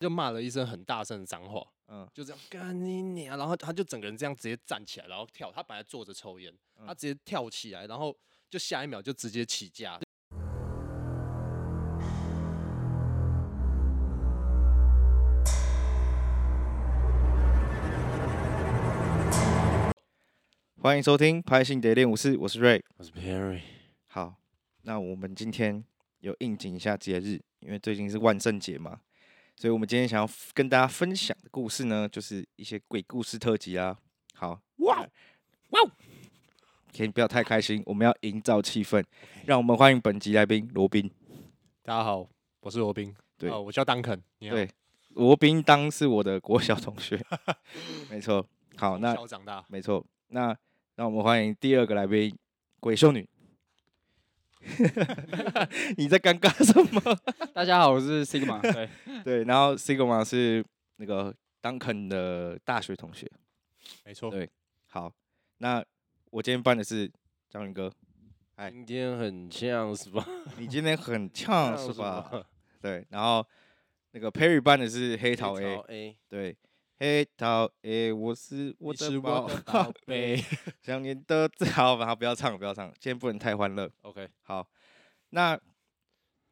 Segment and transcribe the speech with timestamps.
[0.00, 6.50] 就骂了一声很大声的脏话，嗯，就这样干你娘，然后他就整个人这样直接站起来，然后跳，他本来坐着抽烟，
[6.86, 8.16] 他直接跳起来，然后
[8.48, 10.00] 就下一秒就直接起架。
[20.80, 23.60] 欢迎收听《拍性谍练武士》，我是 Ray，我是 Perry。
[24.06, 24.36] 好，
[24.84, 25.84] 那我们今天
[26.20, 29.02] 有应景一下节日，因为最近是万圣节嘛，
[29.60, 33.94] 所以我们今天想要跟大家分享的故事呢，就是一些鬼故事特辑啊。
[34.32, 35.06] 好，哇
[35.68, 35.80] 哇，
[36.94, 39.04] 先不要太开心，我们要营造气氛，
[39.44, 41.10] 让我们欢迎本集来宾罗宾。
[41.82, 42.26] 大家好，
[42.60, 43.14] 我是罗宾。
[43.36, 44.18] 对，我叫当肯。
[44.38, 44.66] 对，
[45.10, 47.22] 罗宾当是我的国小同学，
[48.08, 48.42] 没错。
[48.78, 50.02] 好，那小长大，没错。
[50.28, 50.56] 那
[50.96, 52.34] 让我们欢迎第二个来宾，
[52.80, 53.28] 鬼秀女。
[55.96, 57.00] 你在尴尬什么？
[57.54, 58.60] 大家好，我是 Sigma。
[58.72, 58.88] 对
[59.24, 60.64] 对，然后 Sigma 是
[60.96, 63.30] 那个 Duncan 的大学同学。
[64.04, 64.30] 没错。
[64.30, 64.48] 对，
[64.88, 65.10] 好，
[65.58, 65.82] 那
[66.30, 67.10] 我今天扮的是
[67.48, 67.90] 章鱼哥。
[68.56, 70.26] 哎，今天很呛是吧？
[70.58, 72.30] 你今天很呛是吧？
[72.82, 73.44] 对，然后
[74.10, 75.76] 那个 Perry 扮的是黑桃 A。
[75.76, 76.16] 桃 A。
[76.28, 76.56] 对。
[77.02, 79.48] 黑桃 A，我是我的宝
[80.04, 80.38] 贝，
[80.82, 81.96] 想念的最 好。
[81.96, 83.90] 好，不要唱，不要唱，今天不能太欢乐。
[84.02, 84.68] OK，好。
[85.30, 85.58] 那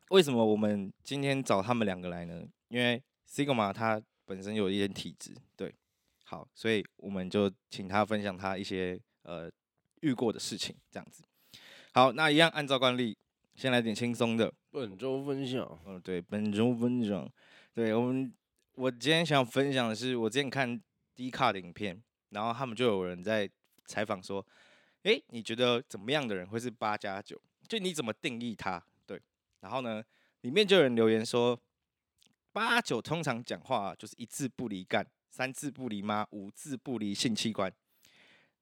[0.08, 2.48] 为什么我们今天找他们两个来呢？
[2.68, 5.74] 因为 Sigma 他本身有一点体质，对，
[6.24, 9.50] 好，所以我们就请他分享他一些呃
[10.00, 11.22] 遇过的事情，这样子。
[11.92, 13.18] 好，那一样按照惯例，
[13.54, 14.50] 先来点轻松的。
[14.70, 17.30] 本周分享，嗯，对，本周分享，
[17.74, 18.32] 对我们。
[18.78, 20.80] 我今天想分享的是，我之前看
[21.16, 23.50] D 卡的影片，然后他们就有人在
[23.86, 24.46] 采访说
[25.02, 27.42] ：“诶，你觉得怎么样的人会是八加九？
[27.66, 29.20] 就你怎么定义他？”对，
[29.62, 30.00] 然后呢，
[30.42, 31.60] 里面就有人留言说
[32.54, 37.72] ：“八九通常讲话就是一字不离干，三字不离妈，五字不离性器官。”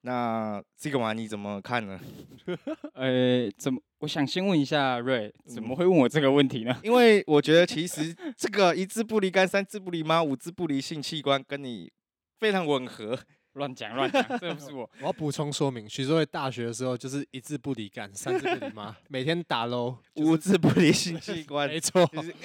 [0.07, 2.01] 那这个嘛，你怎么看呢？
[2.95, 3.83] 呃，怎么？
[3.99, 6.79] 我想先问一下瑞，怎么会问我这个问题呢？
[6.85, 11.91] 因为我觉得其实这个一字不离干，三字不离妈，五字不离性器官，跟你
[12.39, 13.19] 非常吻合。
[13.55, 14.89] 乱讲乱讲，这不是我。
[15.01, 22.07] 我要补充说明，徐州在大学的时候就是一字不离干，三字不离妈， 每天打喽，五字不离性器官，没错。
[22.13, 22.45] 就是嗯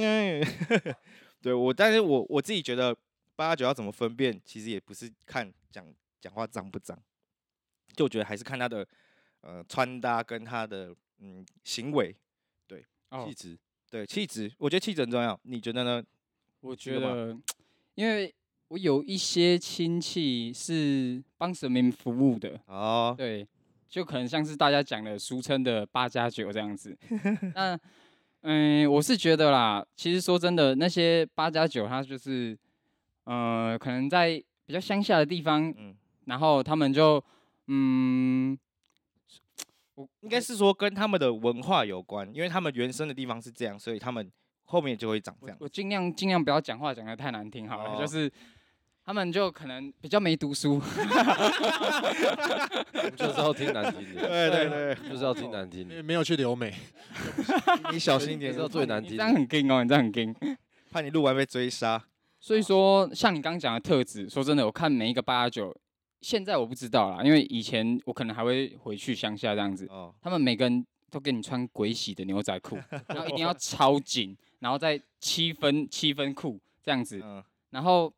[0.00, 0.94] 嗯嗯，
[1.42, 2.96] 对我，但是我我自己觉得
[3.34, 5.84] 八九要怎么分辨，其实也不是看讲
[6.24, 6.98] 讲话脏不脏，
[7.94, 8.86] 就我觉得还是看他的。
[9.46, 12.16] 呃，穿搭跟他的嗯行为，
[12.66, 12.82] 对
[13.26, 13.58] 气质，
[13.90, 15.38] 对气质，我觉得气质很重要。
[15.42, 16.02] 你觉得呢？
[16.60, 17.36] 我觉得，
[17.94, 18.34] 因为
[18.68, 23.46] 我有一些亲戚是帮神明服务的哦，对，
[23.86, 26.96] 就可能像是大家讲的俗称的八加九这样子。
[27.54, 27.78] 那
[28.40, 32.58] 嗯，我是觉得啦，其实说真的，那些八加九，他就是
[33.24, 35.94] 呃，可能在比较乡下的地方，嗯，
[36.26, 37.22] 然后他们就
[37.66, 38.58] 嗯。
[39.96, 44.28] 我应该是说跟他们的文化有关，因为他们原生的地方是这样，所以他们
[44.64, 45.56] 后面就会长这样。
[45.60, 48.28] 我尽量尽量不要讲话讲的太难听好了，就是
[49.04, 50.80] 他们就可能比较没读书，
[53.14, 54.26] 就是要听难听的。
[54.26, 56.02] 对对对，就是要听难听的。
[56.02, 56.74] 没有去留美，
[57.92, 59.16] 你小心一点，是最难听。
[59.16, 60.34] 这样很 king 哦，你这样很 king，
[60.90, 62.02] 怕你录完被追杀。
[62.40, 65.72] 所以说，像你刚刚讲的特质，说真的，我看每一个八九。
[66.24, 69.86] 现在我不知道啦，因为以前我可能还会回去乡下这样子。
[69.90, 70.10] 哦。
[70.22, 77.20] 他们每个人都给你穿鬼洗的牛仔裤， 然后一定要超紧，然后再七分七分裤这样子。
[77.22, 77.44] 嗯。
[77.72, 78.10] 然后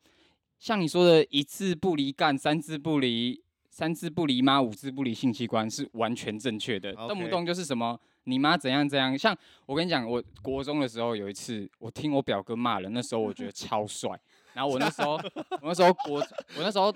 [0.60, 6.92] 像你说的一字不离干，三字不离三字不离妈，五字不离性器官是完全正确的。
[6.92, 9.18] 动不动就是什么你妈怎样怎样。
[9.18, 14.08] 像我跟你讲，我国中的时候有一次，我听我表哥骂人，那时候我觉得超帅。
[14.54, 15.14] 然后我那时候
[15.60, 16.94] 我那时候国我那时候。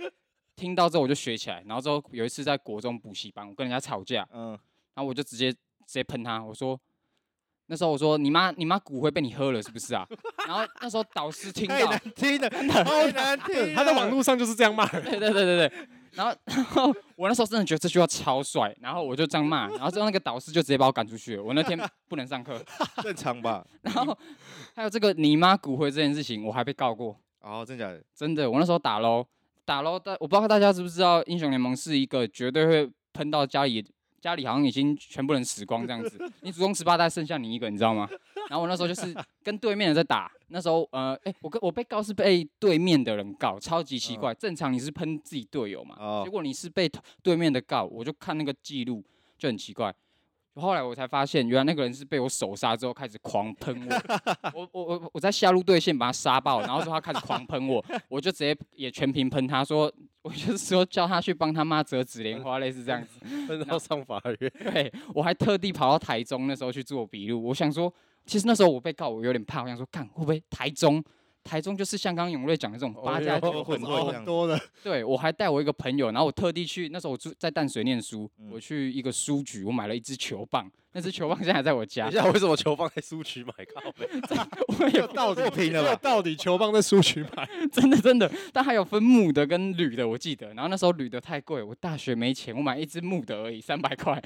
[0.61, 4.51] 听到之后我就学起来，然后之后有一次在国中补习班，我跟人家吵架，嗯，
[4.95, 6.79] 然后我就直接直接喷他，我说
[7.67, 10.07] 那时候我说你妈你妈骨灰被你喝了是不是啊？
[10.47, 12.51] 然后那时候导师听到，听了，
[12.85, 22.63] 好难听，他在网络上就是这样骂人，对对对对对，然后然后我那时候真的觉得这句话超帅，然后我就这样骂，然后之后那个导师就直接把我赶出去了，我那天不能上课，
[23.03, 23.67] 正常吧？
[23.81, 24.19] 然后
[24.75, 28.05] 还有这个你妈骨灰这件事情，我还被告过，哦，真的假的？
[28.15, 29.27] 真的，我那时候打喽。
[29.71, 33.87] 打咯，但我不知道大家知不知道，英雄联盟是一个绝对会喷到家里，
[34.21, 36.19] 家里好像已经全部人死光这样子。
[36.43, 38.09] 你祖宗十八代剩下你一个，你知道吗？
[38.49, 39.15] 然后我那时候就是
[39.45, 44.35] 跟对面的在打，那时候呃，哎、欸，我跟我被告是被对面的人告，超级奇怪。
[44.35, 46.91] 正常你是喷自己队友嘛，结果你是被
[47.23, 49.05] 对面的告，我就看那个记录
[49.39, 49.95] 就很奇怪。
[50.61, 53.95] 后来我才发现，原来那个人是被我手杀之后开始狂喷我。
[54.55, 59.91] 我我我我在下路对线把他杀爆，然后说他开始狂喷我，我就直接也全屏喷他说，
[60.23, 63.19] 我就是说叫他去帮他妈折纸莲花， 类似这样子，
[63.49, 64.53] 喷到上法院。
[64.63, 67.43] 对，我还特地跑到台中那时候去做笔录。
[67.43, 67.93] 我想说，
[68.27, 71.03] 其实那时候我被告，我有点怕，我想说，看会不会台中。
[71.51, 82.05] 台中就是像刚刚永瑞讲的这种八加九混混多的， 对，我还带我一个朋友，然后我特地去，那时候我住在淡水念书，我去一个书局，我买了一支球棒，那支球棒现在还在我家。
[82.09, 83.53] 等一下，为什么球棒在书局买？
[83.75, 84.09] 靠北，
[84.79, 85.97] 我也到底拼了吧？
[86.01, 87.49] 到底球棒在书局买？
[87.73, 90.55] 真的真的，但还有分木的跟铝的，我记得。
[90.55, 94.23] 然后那时候铝的太贵，我大学没钱，我买一支木的而已，三百块，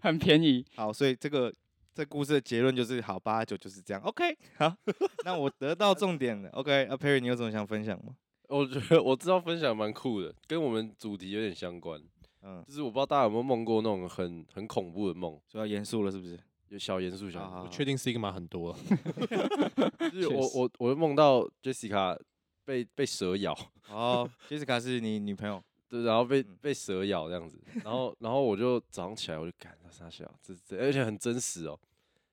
[0.00, 0.64] 很便宜。
[0.76, 1.52] 好，所以这个。
[1.94, 4.02] 这故事的结论就是好，八九就是这样。
[4.02, 4.74] OK，好，
[5.24, 6.48] 那我得到重点了。
[6.50, 8.16] OK，阿 Perry，你有什么想分享吗？
[8.48, 12.00] 我觉得我知道分享蛮酷的，跟我们主题有点相关。
[12.42, 16.38] 嗯，就是我不知道大家有没有梦过那种很很恐怖的梦，就要严肃了是不是？
[16.68, 17.56] 有小严肃，小严肃。
[17.64, 18.74] 我确定 Sigma 很多。
[20.12, 22.18] 就是我我我梦到 Jessica
[22.64, 23.54] 被被蛇咬。
[23.90, 25.62] 哦，Jessica 是你女朋友？
[25.92, 31.78] 对，然后被被蛇咬这样子，然后然后我就早上起来我就看他傻笑，这这而且很真实哦，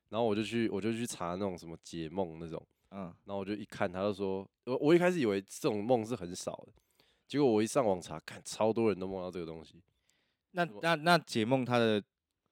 [0.08, 6.72] 然后我就去我就去查那种什么解梦那种，嗯，然后我就一看，他就说，我我一开始以为这种梦是很少的，
[7.28, 9.82] 结果我一上网查，看超多人都梦到这个东西，
[10.52, 12.02] 那那那解梦它的。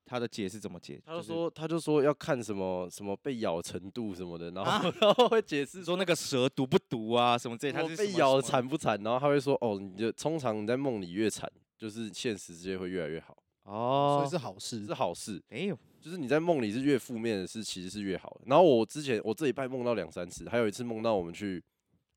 [0.09, 1.01] 他的解是怎么解？
[1.05, 7.73] 他就说，他就说要看什么什么被咬程度什么的，然后 然后会解释说那个蛇毒不毒啊什么这些。
[7.73, 8.97] 他是被咬惨不惨？
[9.03, 15.43] 然后他会说哦，你就通常你在梦里越惨，就是现实世界会越来越好哦，所以是好事，是好事。
[15.49, 18.41] 哎呦，就是你在梦里是越负面的事，其实是越好的。
[18.45, 21.61] 然后我之前我这一拜梦到两三次，还有一次梦到我们去，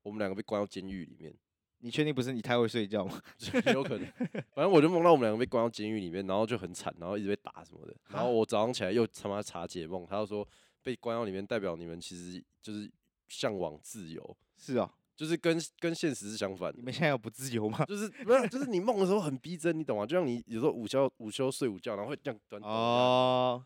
[0.01, 1.33] 我们两个被关到监狱里面。
[1.81, 3.19] 你确定不是你太会睡觉吗？
[3.73, 4.07] 有可能，
[4.53, 7.95] 反正我就梦到我们两个被关到监狱里面，然后就很惨，然后一直被打什么的。
[8.09, 10.47] 然后我早上起来又他妈查解梦，他就说
[10.83, 12.89] 被关到里面代表你们其实就是
[13.27, 14.37] 向往自由。
[14.55, 16.71] 是啊，就是跟跟现实是相反。
[16.75, 17.83] 你们现在有不自由吗？
[17.85, 20.05] 就是不是，就是你梦的时候很逼真，你懂吗？
[20.05, 23.63] 就像你有时候午休午休睡午觉，然后会这样短短哦，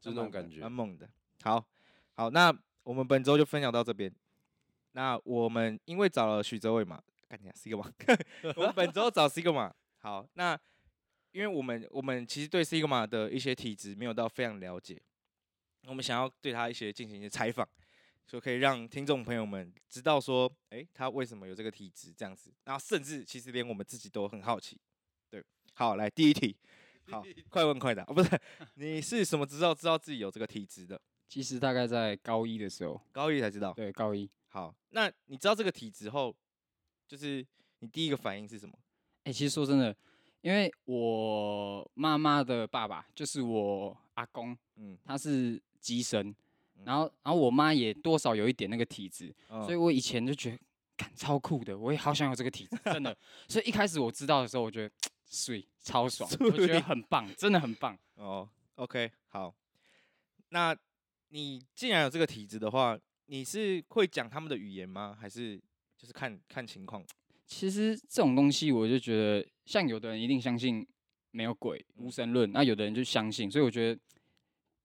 [0.00, 1.08] 就那种感觉，蛮猛的。
[1.42, 1.64] 好，
[2.14, 4.12] 好，那我们本周就分享到这边。
[4.92, 7.02] 那我们因为找了许哲伟嘛。
[7.30, 7.88] 干你啊，Sigma！
[8.56, 9.72] 我们本周找 Sigma。
[9.98, 10.58] 好，那
[11.30, 15.00] 因为我们我们其实对 Sigma 的一些体质没有到非常了解，
[15.86, 17.68] 我们想要对他一些进行一些采访，
[18.26, 22.52] 就可以让听众朋友们知道说，哎、欸，他为什么有这个体质这样子。
[22.64, 24.80] 然后甚至其实连我们自己都很好奇。
[25.30, 25.40] 对，
[25.74, 26.56] 好，来第一题，
[27.06, 28.02] 好， 快问快答。
[28.08, 28.30] 哦，不是，
[28.74, 31.00] 你是什么知道知道自己有这个体质的？
[31.28, 33.72] 其实大概在高一的时候，高一才知道。
[33.72, 34.28] 对，高一。
[34.48, 36.34] 好，那你知道这个体质后？
[37.10, 37.44] 就是
[37.80, 38.72] 你第一个反应是什么？
[39.24, 39.94] 哎、欸，其实说真的，
[40.42, 46.32] 因为我妈妈的爸爸就是我阿公，嗯，他是机神，
[46.84, 53.16] 然后然后我妈也多少有一点那个体质，嗯、所以我以前就觉得，超酷的，我也好想有这个体质，真的。
[53.48, 54.94] 所以一开始我知道的时候，我觉得，
[55.26, 57.98] 水超爽， 我觉得很棒，真的很棒。
[58.14, 59.52] 哦，OK，好。
[60.50, 60.76] 那
[61.30, 62.96] 你既然有这个体质的话，
[63.26, 65.18] 你是会讲他们的语言吗？
[65.20, 65.60] 还是？
[66.00, 67.04] 就是看看情况，
[67.46, 70.86] 其实这种东西，我就觉得，像有的人一定相信
[71.30, 74.00] 没有鬼、无神论，那有的人就相信，所以我觉得，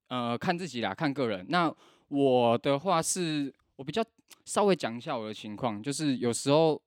[0.10, 1.46] 呃，看自己啦，看个人。
[1.48, 1.74] 那
[2.10, 4.04] 我的话是，我比较
[4.44, 6.82] 稍微讲一下我的情况，就是有时候，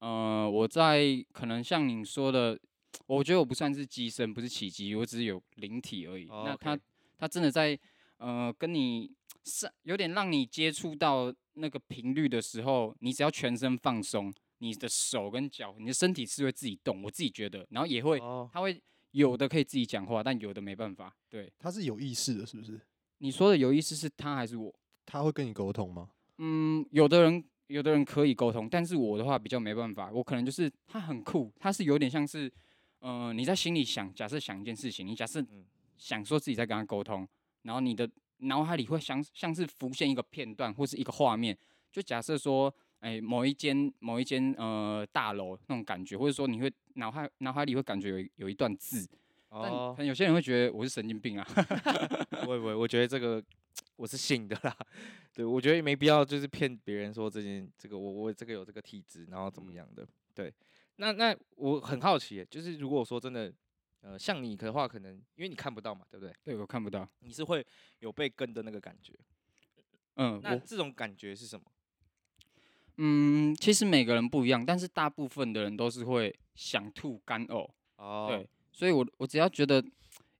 [0.00, 2.58] 呃，我在可能像你说的，
[3.06, 6.26] 我觉得我不算是机身，不是起乩，我只是有灵体而已。
[6.26, 6.44] Oh.
[6.44, 6.76] 那他
[7.16, 7.78] 他真的在，
[8.16, 9.12] 呃，跟你
[9.44, 11.32] 是有点让你接触到。
[11.60, 17.02] 那个频率的时候，你只要全身放松，你的手跟脚，你的身体是会自己动。
[17.02, 18.18] 我自己觉得，然后也会，
[18.52, 21.14] 他会有的可以自己讲话，但有的没办法。
[21.28, 22.80] 对，他是有意识的，是不是？
[23.18, 24.74] 你说的有意识是他还是我？
[25.04, 26.10] 他会跟你沟通吗？
[26.38, 30.10] 嗯，有的人，有的人可以沟通，但是我的话比较没办法。
[30.10, 32.46] 我可能就是他很酷，他是有点像是，
[33.00, 35.44] 嗯、呃，你在心里想，假设想一件事情，你假设
[35.96, 37.28] 想说自己在跟他沟通，
[37.62, 38.10] 然后你的。
[38.40, 41.56] 脑海里会像像是浮现一个片段或是一个画面，
[41.92, 49.08] 就假设说，哎、欸，某一间某一间呃大楼那种感觉，或者说你会脑海脑海里会感觉有有一段字，
[49.50, 51.44] 但可能有些人会觉得我是神经病啊。
[52.42, 53.42] 不会不会，我觉得这个
[53.96, 54.76] 我是信的啦。
[55.34, 60.06] 对，我觉得没必要就是骗别人说这件这个我我这个有这个体质，然后怎么样的。
[60.34, 60.52] 对，
[60.96, 63.52] 那那我很好奇，就是如果说真的。
[64.02, 66.34] 呃，像你的话，可能因为你看不到嘛，对不对？
[66.42, 67.08] 对，我看不到。
[67.20, 67.64] 你是会
[67.98, 69.12] 有被跟的那个感觉。
[70.16, 71.64] 嗯，那这种感觉是什么？
[72.96, 77.70] 嗯，其实每个人不一样，但是大部分的人都是会想吐干呕。
[77.96, 78.26] 哦。
[78.28, 79.82] 对，所以我我只要觉得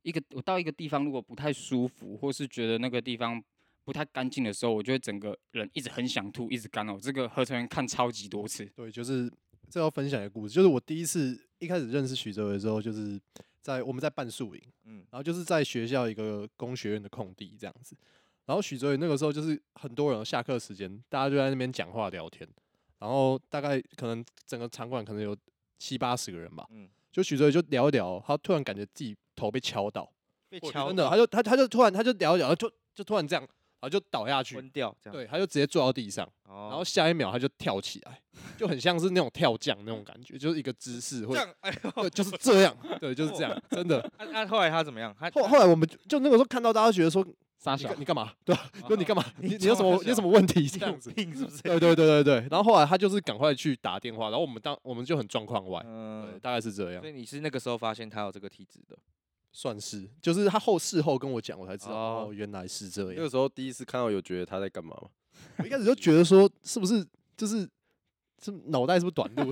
[0.02, 3.42] 一个我到一个地方如果不太舒服，或是觉得那个地方
[3.84, 7.00] 不太干净的时候，我就会整个人一直很想吐，一直干呕。
[7.00, 8.64] 这个合成员看超级多次。
[8.74, 9.30] 对，就是
[9.70, 13.18] 这要分享一个故事，就是我第一次一开始认识许哲伟的时候，就是
[13.62, 17.96] 在我们在办宿营，嗯，然后就是在学校一个工学院的空地这样子，
[18.46, 22.48] 然后许哲宇那个时候就是很多人下课时间，大家就在那边讲话聊天，
[22.98, 25.36] 然后大概可能整个场馆可能有
[25.78, 30.10] 七八十个人吧，嗯，就许哲宇就聊一聊，他突然感觉自己头被敲到，
[30.48, 33.46] 被敲到，真的，他就他他就突然他就聊一聊，就就突然这样。
[33.80, 38.20] 然后就倒下去，昏掉，这样对，他就直接坐到地上，然后下一秒他就跳起来，
[38.58, 41.34] 就很像是那种跳将那种感觉，就是一个姿势，会，
[41.94, 44.06] 对，就是这样，对，就是这样，真的。
[44.32, 45.16] 那后来他怎么样？
[45.18, 47.26] 他后后来我们就那个时候看到大家觉得说，
[47.58, 48.32] 傻小，你干嘛？
[48.44, 49.24] 对，吧就你干嘛？
[49.38, 50.66] 你你有什么你有什么问题？
[50.68, 51.62] 这样子，是不是？
[51.62, 52.34] 对对对对对。
[52.50, 57.00] 然后后来他就是赶快去打电话，然后我们当我们就很状况外，对，大概是这样。
[57.00, 58.98] 所以你是那个时候发现他有这个体质的。
[59.52, 63.12] 算是，就是他后事后跟我讲，我才知道哦，原来是这样。
[63.16, 65.08] 那个时候第一次看到，有觉得他在干嘛吗？
[65.58, 67.04] 我一开始就觉得说，是不是
[67.36, 67.68] 就是
[68.42, 69.50] 是脑袋是不是短路？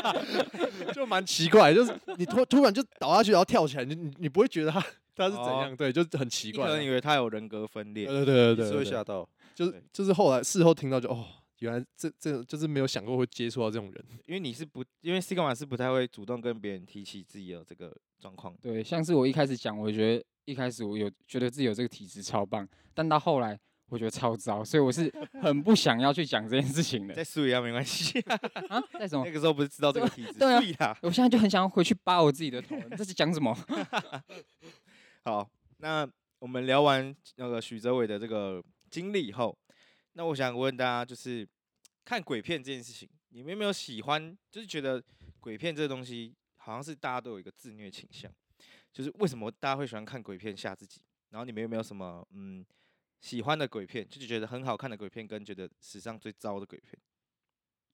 [0.92, 4.80] 就蛮奇怪，就是你突突然就倒下去，然后跳起来，你你你不会觉得他
[5.14, 5.74] 他是怎样？
[5.76, 6.66] 对，就很奇怪。
[6.66, 8.06] 可能以为他有人格分裂。
[8.06, 9.28] 对对对对对，会吓到。
[9.54, 11.26] 就是就是后来事后听到就哦，
[11.58, 14.04] 原来这这就是没有想过会接触到这种人。
[14.26, 17.94] 因为你是不，因为 Sigma 是不太会主动跟别人提起自己的这个。
[18.20, 23.58] 状况对，像是我一开始讲，我觉得一开始我有觉得自己有这个体质超棒，但到后来
[23.88, 25.12] 我觉得超糟，所以我是
[25.42, 27.14] 很不想要去讲这件事情的。
[27.14, 28.20] 再输一样没关系
[28.68, 28.80] 啊？
[28.98, 29.24] 在什么？
[29.24, 30.34] 那个时候不是知道这个体质？
[30.34, 32.76] 对啊，我现在就很想要回去扒我自己的头。
[32.96, 33.56] 这是讲什么？
[35.24, 36.08] 好，那
[36.38, 39.56] 我们聊完那个许哲伟的这个经历以后，
[40.12, 41.46] 那我想问大家，就是
[42.04, 44.36] 看鬼片这件事情，你们有没有喜欢？
[44.50, 45.02] 就是觉得
[45.40, 46.34] 鬼片这个东西？
[46.62, 48.30] 好像是大家都有一个自虐倾向，
[48.92, 51.00] 就是为什么大家会喜欢看鬼片吓自己？
[51.30, 52.64] 然后你们有没有什么嗯
[53.20, 56.92] 喜欢的鬼片，就是觉得很好看的鬼片，跟觉得史上最糟的鬼片？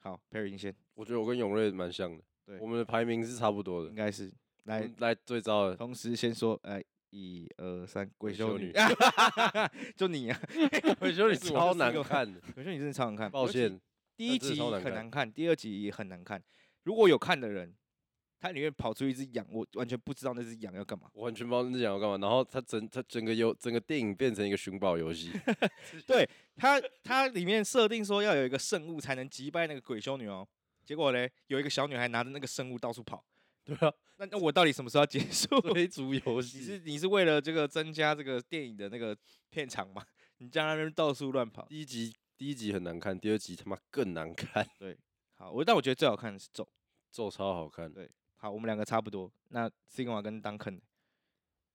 [0.00, 0.74] 好，Perry 先。
[0.94, 4.32] 我觉得我跟永瑞蛮像的，对，我们的排名是差不多的，应该是
[4.64, 5.76] 来来最糟的。
[5.76, 8.72] 同时先说，哎，一二三， 鬼修女，
[9.94, 10.40] 就你啊，
[10.98, 13.80] 鬼修女超难看的， 鬼修女真的超难看，抱歉，
[14.16, 16.42] 第一集很难看，第二集也很难看。
[16.82, 17.72] 如果有看的人。
[18.38, 22.18] 它里面跑出一只羊，我完全不知道那只羊要干嘛，我完全不知道那只羊要干嘛。
[22.18, 25.32] 然后它整它整个游整个电影变成一个寻宝游戏。
[26.06, 30.46] 对，它它里面设定说要有一个圣物才能击败那个鬼修女哦。
[30.84, 33.24] 结果嘞，有一个小女孩拿着那个圣物到处跑。
[33.66, 36.58] 对啊，那那我到底什么时候要结束追逐游戏？
[36.58, 39.16] 你是你是为了这个增加这个电影的那个
[39.50, 40.04] 片长吗？
[40.38, 41.66] 你在那边到处乱跑。
[41.68, 44.64] 第一集第一集很难看，第二集他妈更难看。
[44.78, 44.96] 对，
[45.34, 46.68] 好，我但我觉得最好看的是咒，
[47.10, 47.92] 咒超好看。
[47.92, 48.08] 对。
[48.38, 49.30] 好，我们两个差不多。
[49.48, 50.78] 那 Sigma 跟 Duncan，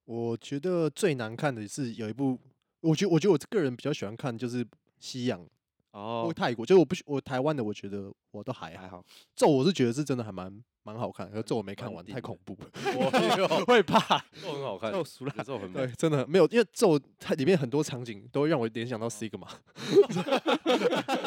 [0.05, 2.37] 我觉得最难看的是有一部，
[2.81, 4.65] 我觉得我觉得我个人比较喜欢看就是
[4.99, 5.45] 西洋
[5.91, 9.03] 哦，或泰国，就是我不我台湾的，我觉得我都还还好。
[9.35, 14.23] 咒我是觉得是真的还蛮蛮好看，可咒我没看完，太恐怖了， 我 会怕。
[14.41, 19.47] 咒很好看， 咒熟了，咒很对，真的没有，因为咒它里面很多场景都会让我联想到 Sigma。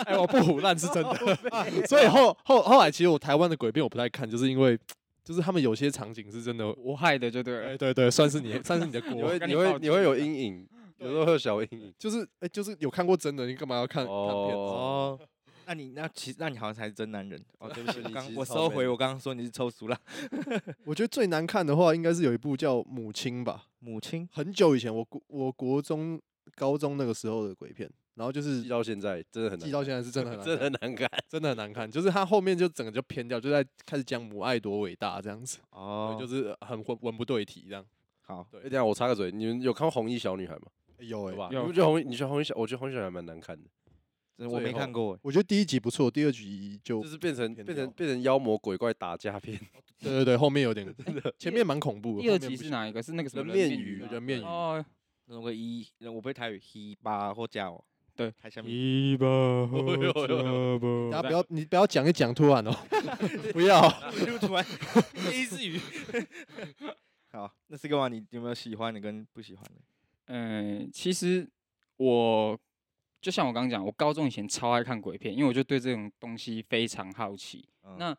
[0.06, 4.78] 哎，我不胡烂是真的，所以后后后来其实我台湾的鬼片我不太看，就是因为。
[5.24, 7.68] 就是他们有些场景是真的我害的，就对了。
[7.68, 9.14] 哎对对，算是你，算是你的锅。
[9.16, 11.94] 你会你会你会有阴影，有时候会有小阴影。
[11.98, 14.54] 就是哎，就是有看过真的，你干嘛要看看片子？
[14.54, 15.18] 哦，
[15.66, 17.42] 那你那其实那你好像才是真男人。
[17.58, 19.98] 哦，对不起， 刚我收回我刚刚说你是臭俗了。
[20.84, 26.20] 我觉得最难看的话，应该是有一部叫《母亲》吧，《母亲》很久以前，我国我国中、
[26.54, 27.90] 高中那个时候的鬼片。
[28.14, 29.66] 然后就是记到现在，真的很难。
[29.66, 31.90] 记到现在是真的很难， 真的很难看，真的很难看。
[31.90, 35.59] 就是他后面就整个就偏掉，就在开始讲母爱多伟大这样子。
[35.71, 37.85] 哦，就是很文文不对题这样。
[38.23, 38.62] 好，对。
[38.62, 40.62] 等下我插个嘴，你们有看过红衣小女孩吗？
[40.99, 42.04] 有哎，你不觉得红衣？
[42.04, 42.54] 你觉得红衣小？
[42.56, 43.68] 我觉得红衣小女孩蛮难看的。
[44.49, 45.18] 我没看过。
[45.23, 49.59] 我觉得第一集不错，第二集就就是变成变成变成妖魔鬼怪打架片。
[50.00, 52.21] 对对对，后面有点 真的，前面蛮恐怖。
[52.21, 53.02] 第二集是哪一个？
[53.02, 54.02] 是那个什么人面鱼？
[54.11, 54.42] 人面鱼。
[54.44, 54.85] 哦，
[55.26, 57.85] 那个一，我不会台语，一八或加哦。
[58.16, 58.33] 对，
[58.64, 59.26] 一把
[59.66, 59.97] 火
[60.28, 62.71] 枪，大家不要，你不要讲一讲突然哦，
[63.52, 63.90] 不要，
[64.40, 64.64] 突然，
[65.33, 65.80] 一字 语。
[67.33, 69.80] 好，那 Sigma，你有没有喜欢的跟不喜欢的？
[70.26, 71.44] 嗯，其实
[71.97, 72.56] 我
[73.21, 77.68] 就像我刚刚讲，我高中以前超爱看鬼片，因为我就对这种东西非常好奇。
[77.83, 78.16] 嗯、那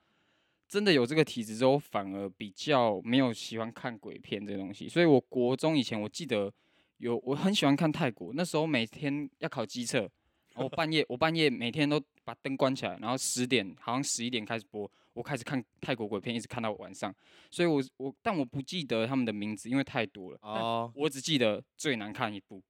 [0.68, 4.90] 真的有这个体质之后，反而比较没有喜欢看鬼片这个东西。
[4.90, 6.52] 所以我国中以前，我记得。
[6.98, 8.32] 有，我很喜欢看泰国。
[8.34, 10.10] 那时候每天要考机测，
[10.56, 17.14] 我半夜我半夜每天都把灯关起来，然后十点好像十一点开始播，我开始看泰国鬼片，一直看到晚上，
[17.52, 20.40] 所以我我但我不记得他们的名字，因为太多了。
[20.42, 22.62] 哦，我只记得最难看一部，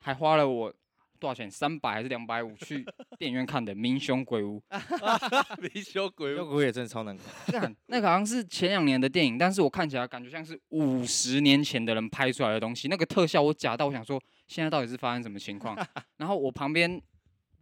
[0.00, 0.74] 还花了我。
[1.22, 1.48] 多少钱？
[1.48, 2.52] 三百还是两百五？
[2.66, 2.84] 去
[3.16, 4.60] 电影院看的《民雄鬼屋》。
[5.62, 7.74] 民雄鬼屋也真的超难看。
[7.86, 12.88] 那个好像是前两年的电影，但是我看起来感觉像是五十年前的人拍出来的东西。
[12.88, 15.76] 那个特效我假到我想说，现在到底是发生什么情况？
[16.18, 17.00] 然后我旁边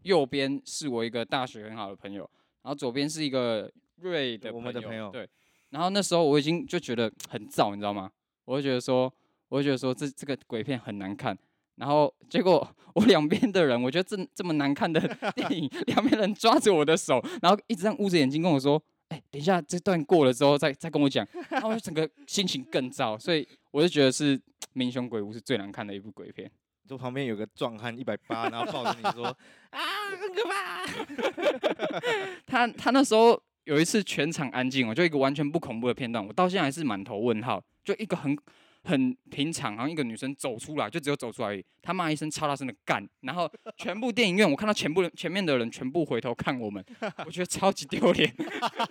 [0.05, 2.23] 右边是我一个大学很好的朋友，
[2.63, 5.11] 然后左边是一个瑞的我们的朋友。
[5.11, 5.29] 对。
[5.69, 8.11] 然后那时候我已经就觉得很燥，你知道吗？
[8.47, 9.13] 我会觉得说，
[9.49, 11.37] 我会觉得说这这个鬼片很难看。
[11.81, 15.01] 然后结果我两边的人，我觉得这这么难看的
[15.35, 24.39] 电影，两边人抓着我的手，然后一直这样捂着眼睛跟我说：“哎，等一下这段过了之后再再跟我讲。”然后我整个心情更糟，所以我就觉得是
[24.75, 26.51] 《民雄鬼屋》是最难看的一部鬼片。
[26.87, 29.25] 就旁边有个壮汉一百八，然后抱着你说
[29.71, 29.81] ：“啊，
[30.21, 30.85] 很可怕。”
[32.47, 38.37] 他他那时候有一次全场安静，我就一个完全不恐怖的片段，我到现在还是满头问号，就一个很。
[38.83, 41.65] 很平常，好像一个女生走出来，就只有走出来而已。
[41.83, 46.85] 她骂一声超大声的干，然后全部电影院，我看到全部人前面的人全部回头看我们，
[47.27, 48.35] 我觉得超级丢脸。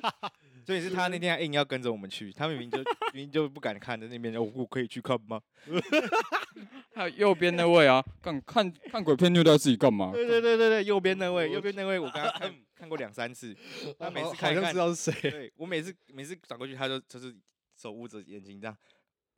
[0.65, 5.41] 所以是他那天还硬要跟着我们去，他明明就明明就不敢看的那边，我我可以去看吗？
[6.93, 10.11] 还有右边那位啊，看看看鬼片虐待自己干嘛？
[10.13, 13.55] 对对对对对，右边那位，右边那位，我刚刚看看过两三次，
[13.97, 15.31] 他每次看看好像知道是谁。
[15.31, 17.35] 对我每次每次转过去，他就就是
[17.75, 18.77] 手捂着眼睛这样。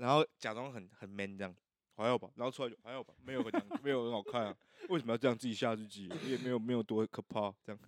[0.02, 1.56] 然后假装很很 man 这样，
[1.96, 3.52] 还好吧，然后出来就还好吧，没有很
[3.84, 4.58] 没有很好看啊，
[4.90, 6.10] 为什么要这样自己吓自己？
[6.26, 7.80] 也没有没有多可怕，这样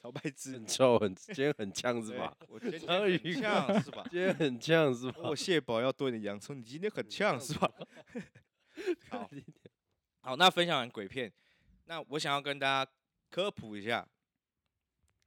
[0.00, 2.32] 超白痴，很臭，很今天很呛是吧？
[2.46, 4.06] 我今天 很呛是吧？
[4.08, 5.18] 今天很呛是吧？
[5.24, 7.68] 我蟹堡要多一点洋葱，你今天很呛是吧？
[9.10, 9.28] 好，
[10.20, 11.32] 好，那分享完鬼片，
[11.86, 12.88] 那我想要跟大家
[13.30, 14.08] 科普一下，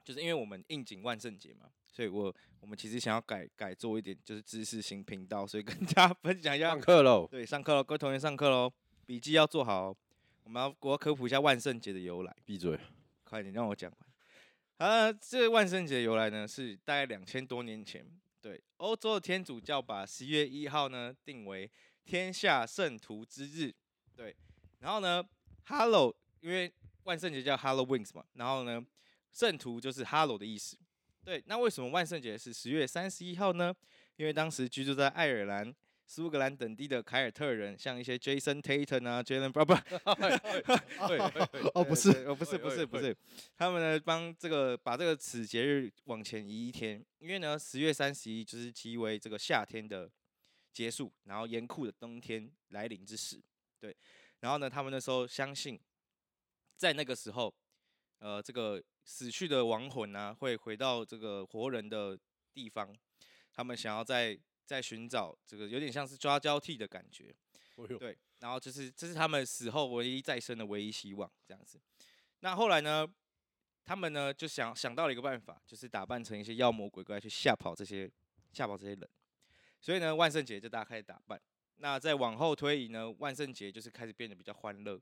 [0.05, 1.69] 就是因为我们应景万圣节嘛。
[1.91, 6.69] 所以我我们其实想要改改做一点，就是知识型频道，所以跟 大家分享一下。
[6.69, 7.27] 上课喽！
[7.29, 8.71] 对，上课喽，各位同学上课喽，
[9.05, 9.89] 笔记要做好。
[9.89, 9.97] 哦
[10.43, 12.35] 我们要我要科普一下万圣节的由来。
[12.43, 12.77] 闭嘴！
[13.23, 14.89] 快点让我讲完。
[14.89, 18.03] 啊，这个万圣节的由来呢，是大概两千多年前，
[18.41, 21.69] 对，欧洲的天主教把十月一号呢定为
[22.03, 23.71] 天下圣徒之日。
[24.15, 24.35] 对，
[24.79, 25.23] 然后呢
[25.67, 28.83] ，Hallow，因为万圣节叫 Halloween 嘛，然后呢，
[29.31, 30.75] 圣徒就是 Hallow 的意思。
[31.23, 33.73] 对，那为什么万圣节是十月三十一号呢？
[34.15, 35.73] 因为当时居住在爱尔兰、
[36.07, 39.81] 苏格兰等地的凯尔特人，像一些 Jason Tatum 啊，Jalen Brown，
[41.07, 41.17] 对，
[41.73, 43.15] 哦，不是，哦，不是，不是，不是，
[43.55, 50.09] 他们呢帮这个把这个此节日往前移一天，因为呢十月三十一就是即为这个夏天的
[50.73, 53.39] 结束，然后严酷的冬天来临之时，
[53.79, 53.95] 对，
[54.39, 55.79] 然后呢他们那时候相信，
[56.77, 57.53] 在那个时候，
[58.19, 58.83] 呃，这个。
[59.03, 62.17] 死去的亡魂啊，会回到这个活人的
[62.53, 62.95] 地方，
[63.53, 67.33] 他们想要在在寻找这个有点像是抓交替的感觉，
[67.99, 71.79] 对，然后就是这是他们死后唯一再生的唯一希望，这样子。
[72.39, 73.07] 那后来呢，
[73.83, 78.09] 他们呢就想想到了一个办法，就是打扮成一些妖魔鬼怪去吓跑这些
[78.53, 79.09] 吓跑这些人，
[79.79, 81.41] 所以呢，万圣节就大家开始打扮。
[81.77, 85.01] 那再往后推移呢，万圣节就是开始变得比较欢乐。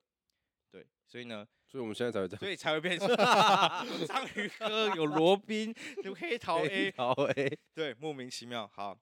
[0.72, 3.08] 对，所以呢，所以我们现在才会这样，所以才会变成
[4.08, 8.68] 章鱼哥有罗宾，有 黑桃 A，桃 A，对，莫名其妙。
[8.74, 8.98] 好，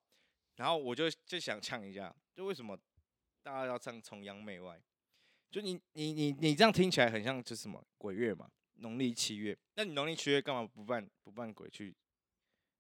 [0.58, 2.78] 然后我就就想呛一下，就为什么
[3.42, 4.78] 大家要唱崇洋媚外？
[5.50, 9.58] 就你你你你这样听起来很像就是什么鬼月嘛，农历七月。
[9.76, 11.96] 那你农历七月干嘛不扮不办鬼去？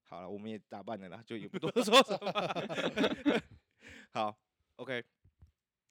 [0.03, 3.41] 好了，我们也打扮了啦，就也不多说什么。
[4.11, 4.37] 好
[4.75, 5.01] ，OK，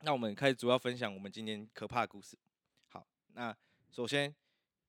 [0.00, 2.36] 那我们开始主要分享我们今天可怕的故事。
[2.88, 3.56] 好那
[3.90, 4.34] 首先，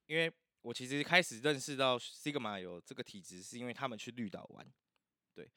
[0.06, 0.32] 因为
[0.62, 4.66] 我其实开始认识到 Sigma 有这个体质，是因为他们去绿岛玩。
[5.34, 5.50] 对，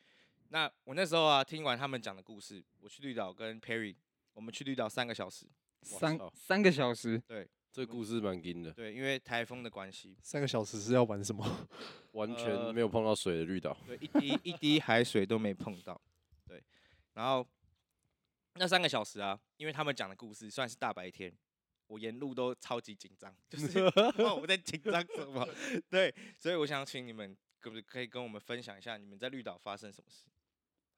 [0.51, 3.97] 那我那时候啊，听完他们讲的故事，我去绿岛跟 Perry，
[4.33, 5.47] 我们去绿岛三个小时，
[5.83, 7.19] 三三个小时。
[7.27, 8.71] 对，这个故事蛮惊的。
[8.73, 10.17] 对，因为台风的关系。
[10.23, 11.69] 三个小时是要玩什么？
[12.13, 13.77] 完全没有碰到水的绿岛。
[13.87, 16.01] 对，一滴一滴海水都没碰到。
[16.47, 16.63] 对，
[17.15, 17.45] 然后
[18.55, 21.33] 那三个小时啊，因为他们讲的故事算是大白天。
[21.91, 23.81] 我沿路都超级紧张，就是
[24.41, 25.45] 我在紧张什么？
[25.91, 30.27] 对，所以我想请你们可不可以跟我们分享一下你们在绿岛发生什么事？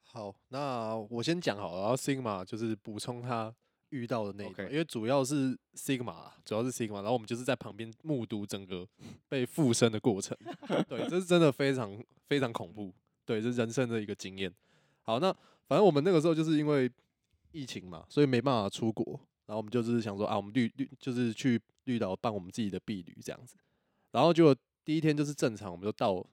[0.02, 3.55] 好，那我先讲好了，然后 Sigma 就是补充他
[3.88, 8.87] 遇到的那个.因为主要是 Sigma，主要是 Sigma，然后我们就是在旁边目睹整个
[9.31, 10.37] 被附身的过程。
[10.87, 12.92] 对，这是真的非常非常恐怖，
[13.24, 14.52] 对，这是人生的一个经验。
[15.00, 15.33] 好，那
[15.66, 16.90] 反正我们那个时候就是因为
[17.50, 19.18] 疫情嘛，所以没办法出国。
[19.46, 23.57] 然后我们就是想说啊，我们绿绿就是去绿岛办我们自己的毕旅这样子，
[24.12, 26.24] 然后就第一天就是正常，我们就到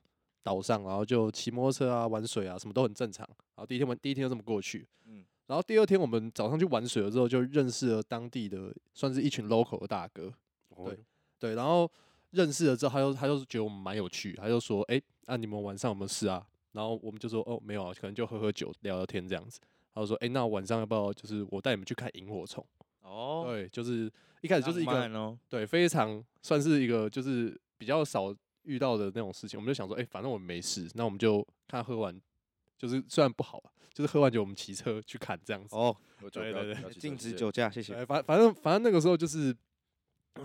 [0.42, 3.26] 岛上，然后就骑摩托车啊、玩水啊，什么都很正常。
[3.28, 4.86] 然后第一天玩，第一天就这么过去。
[5.06, 10.32] 嗯，然后第二天我们早上去玩水了之后，就认识了当地的，算是一群 local 的大哥。
[10.76, 10.98] 对
[11.38, 11.90] 对，然后
[12.30, 19.60] 认识了之后，他就他就觉得我们蛮有趣，他就说：“哎，那你们晚上有没有事啊？”然后我们就说：“哦，没有啊，可能就喝喝酒、聊聊天这样子。”
[19.92, 22.64] 他就说：“哎，那晚上要不要就是我带你们去看萤火虫？”
[23.10, 29.58] 哦，对，就是一开始就是一个对，非常算是一个就是比较少遇到的那种事情。
[29.58, 32.18] 我们就想说：“哎，反正我们没事，那我们就看喝完，
[32.78, 35.96] 就是虽然不好，就是喝完酒我们骑车去看这样子。”哦，
[36.30, 38.06] 对对对，禁止酒驾，谢谢。
[38.06, 39.54] 反反正反正那个时候就是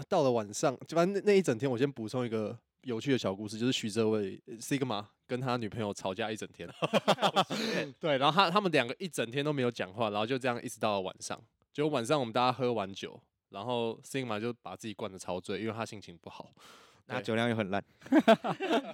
[0.09, 2.57] 到了晚上，反正那那一整天，我先补充一个。
[2.85, 6.69] 有趣的小故事就是徐哲伟 Sigma 跟他女朋友吵架一整天
[7.99, 11.41] 对，然后他他们两个一整天都没有讲话，然后就这样一直到了晚上。
[11.75, 16.49] 就晚上我们大家喝完酒，然后 Sigma 就把自己灌的超醉，因为他心情不好，
[17.07, 17.83] 那酒量又很烂。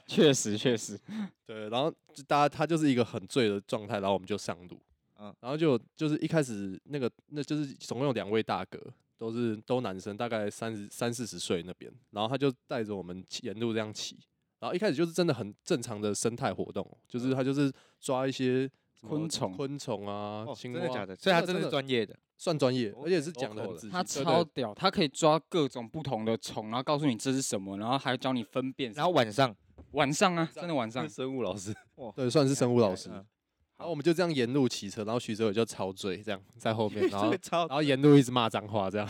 [0.07, 0.99] 确实确实，
[1.45, 4.81] 对，然后就大家他就是一个很醉的状态，然后我们就上路，
[5.19, 8.79] 嗯，然后就就是一开始那个那就是总共有两位大哥。
[9.17, 14.17] 都是都男生，大概三十三四十岁那边，然后他就带着我们沿路这样骑，
[14.57, 18.67] 然后一开始就是真的很正常的生态活动，就是他就是抓一些
[19.01, 21.15] 昆虫、昆虫啊，真的假的？
[21.15, 23.91] 所以他真的是专业的，算专业，而且是讲的很仔细。
[23.91, 28.91] 他超屌，他可以抓各种不同的虫，然后告诉你这是什么，然后还教你分辨。
[28.93, 29.55] 然后晚上，
[29.91, 31.71] 晚上啊，真的晚上，生物老师，
[32.17, 33.09] 对，算是生物老师。
[33.11, 39.07] 然后我们就这样沿路骑车，然后徐哲伟就超醉，这样在后面， 然后然后沿路一直骂脏话，这样。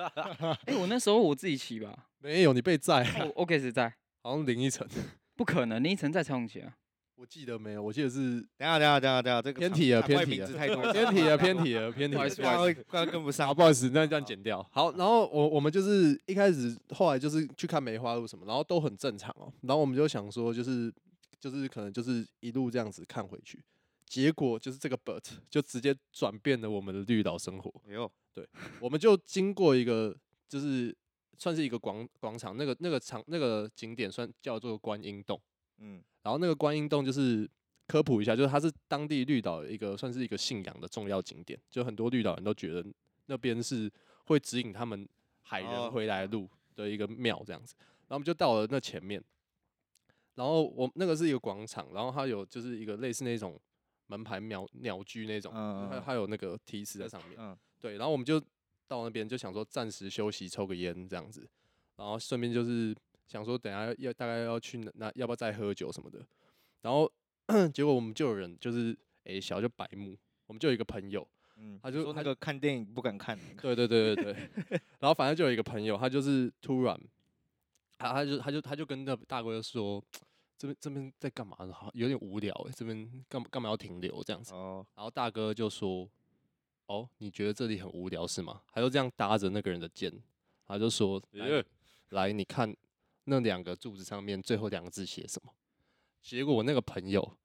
[0.64, 3.06] 哎，我那时候我自己骑吧，没有，你被载。
[3.36, 4.88] 我 OK 是在，好像林依晨，
[5.36, 6.72] 不可能，林依晨在彩虹旗啊。
[7.22, 8.40] 我记得没有，我记得是。
[8.58, 12.28] 等下等下等下等下，这个偏题了，偏题了，偏题了，偏题了，偏题了，偏题了。
[12.36, 13.54] 不好意思，快跟不上。
[13.54, 14.60] 不好意思，那这样剪掉。
[14.72, 19.52] 好，然后我我们就是一开始，后来就是去看梅花鹿什么，然后都很正常哦。
[19.60, 20.92] 然后我们就想说，就是
[21.38, 23.62] 就是可能就是一路这样子看回去。
[24.04, 27.72] 结果就是这个 but 就直接转变了我们的绿岛生活。
[27.88, 28.44] 哎呦，对，
[28.80, 30.12] 我们就经过一个，
[30.48, 30.92] 就是
[31.38, 35.40] 算是一个广广场，那个那个场那个景点算叫做观音洞。
[35.78, 37.48] 嗯，然后那个观音洞就是
[37.86, 42.84] 科普一下，就是它是当地绿岛一个算是一个信仰的重要景点，就很多绿岛人都觉得
[43.26, 43.90] 那边是
[44.26, 45.08] 会指引他们
[45.42, 47.74] 海人回来路的一个庙这样子。
[47.78, 49.22] 然后我们就到了那前面，
[50.34, 53.60] 然后我那个是一个广场，然后它有就是一个类似那种。
[54.08, 58.38] 门牌鸟鸟居那种，它它有那个提示在上面，嗯、对，然后我们就
[58.86, 61.48] 到那边就想说暂时休息抽个烟这样子，
[61.96, 62.94] 然后顺便就是
[63.32, 66.18] 想说等下要大概要去那要不要再喝酒什么的，
[66.82, 67.10] 然后
[67.72, 68.92] 结果我们就有人就是
[69.24, 70.14] 哎、欸、小就白目，
[70.46, 74.34] 我们就有一个朋友，嗯，他就说那个看电影不敢看，对对对对对，
[75.00, 77.00] 然后反正就有一个朋友，他就是突然，
[77.96, 80.04] 他他就他就他就跟那大哥说。
[80.58, 81.72] 这边这边在干嘛呢？
[81.72, 82.72] 好，有点无聊哎。
[82.76, 84.54] 这边干干嘛要停留这样子？
[84.54, 84.86] 哦。
[84.94, 86.08] 然后大哥就说
[86.86, 90.12] ：“哦，你觉得这里很无聊是吗？”他就这样搭着那个人的肩，
[90.64, 91.64] 他就说：“来，
[92.10, 92.72] 来，你看
[93.24, 95.52] 那两个柱子上面最后两个字写什么？”
[96.22, 97.36] 结果我那个朋友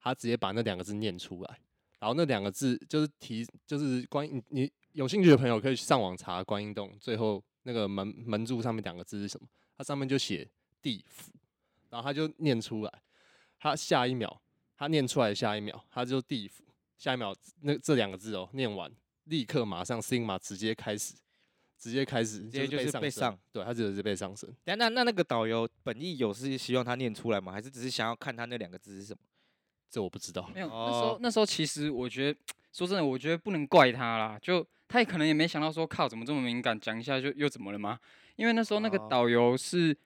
[0.00, 1.58] 他直接把那两个字念出来，
[1.98, 4.42] 然后那两个字就是提，就是观音。
[4.48, 9.46] 你有兴趣的朋友可以上网查观音洞最后那个门门柱上面两个字是什么？
[9.76, 10.48] 它上面就写
[10.80, 11.32] 地府。
[11.90, 13.02] 然后他就念出来，
[13.58, 14.40] 他下一秒，
[14.76, 16.62] 他念出来，下一秒他就地府，
[16.96, 18.88] 下一秒那这两个字哦，念完
[19.24, 21.14] 立刻马上 Sigma 直接开始，
[21.80, 24.48] 直接开始，直接就是被上，对他直接被上身。
[24.66, 27.50] 那那那那个导游本意有是希望他念出来吗？
[27.50, 29.18] 还是只是想要看他那两个字是什么？
[29.90, 30.48] 这我不知道。
[30.54, 32.38] 没有，那时候那时候其实我觉得，
[32.72, 37.98] 说真的，我觉得不能怪他啦，就他也可能也没想到说靠怎么这么敏感，讲一下就又怎么了吗？
[38.36, 39.96] 因为那时候那个导游是。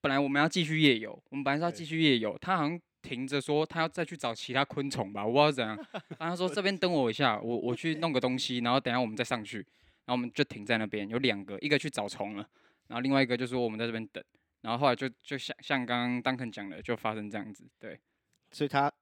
[0.00, 5.74] 本来我们要继续夜游，我们本来是要继续夜游，他好像停着说他要再去找其他昆虫吧，我不知道怎样。
[6.20, 9.66] 然后他说这边等我一下，我我去弄个东西，然后等下我们再上去。
[10.06, 12.48] 然后我们就停在那边，有两个，一个去找虫了，
[12.88, 14.22] 然后另外一个就说我们在这边等。
[14.60, 17.66] 然后后来就就像像刚刚 Duncan 讲的，就发生这样子。
[17.78, 18.00] 对，
[18.50, 18.92] 所以他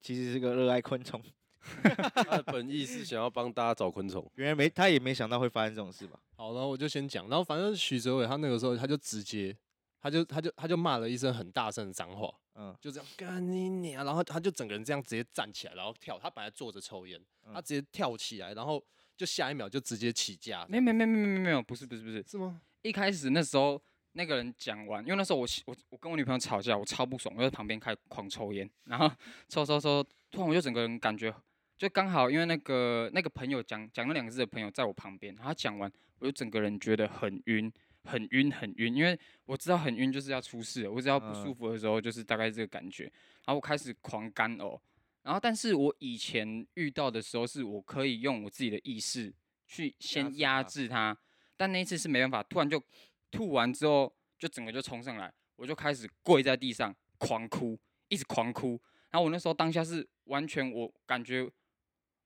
[0.00, 1.22] 其实是个热爱昆虫，
[2.14, 4.30] 他的本意是想要帮大家找昆虫。
[4.36, 6.18] 原来没他也没想到会发生这种事吧？
[6.36, 9.56] 好，然后我就先讲，然后反正许哲伟他那个时候他就直接。
[10.02, 16.18] 他就他就他就骂了一声很大声的脏话，嗯，就这样干你娘，然后他就整个人这样直接站起来，然后跳。
[16.18, 17.20] 他本来坐着抽烟，
[17.52, 18.82] 他直接跳起来，然后
[19.20, 20.64] 就下一秒就直接起架。
[20.66, 22.58] 没有没有没有没没没有，不是不是不是，是吗？
[22.80, 23.78] 一开始那时候
[24.12, 29.12] 那个人讲完，因为那时候我我我跟我女朋友吵架，我超不爽，我在旁边开始狂抽烟，然后
[29.46, 31.30] 抽抽抽，突然我就整个人感觉
[31.76, 37.70] 就刚好，因为那个那个朋友讲讲了两个字的朋友在我旁边，他讲完我就整个人觉得很晕。
[38.04, 43.04] 很晕很晕，因为我知道很晕就是要出事了，我只要不舒服的时候就是大概这个感觉，
[43.44, 44.80] 然后我开始狂干呕，
[45.22, 49.32] 然后但是我以前遇到的时候是我可以用我自己的意识
[49.66, 51.16] 去先压制它，
[51.56, 52.82] 但那一次是没办法，突然就
[53.30, 57.78] 吐完之后就整个就冲上来，我就开始跪在地上狂哭，
[58.08, 58.80] 一直狂哭，
[59.10, 61.50] 然后我那时候当下是完全我感觉，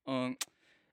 [0.06, 0.36] 嗯。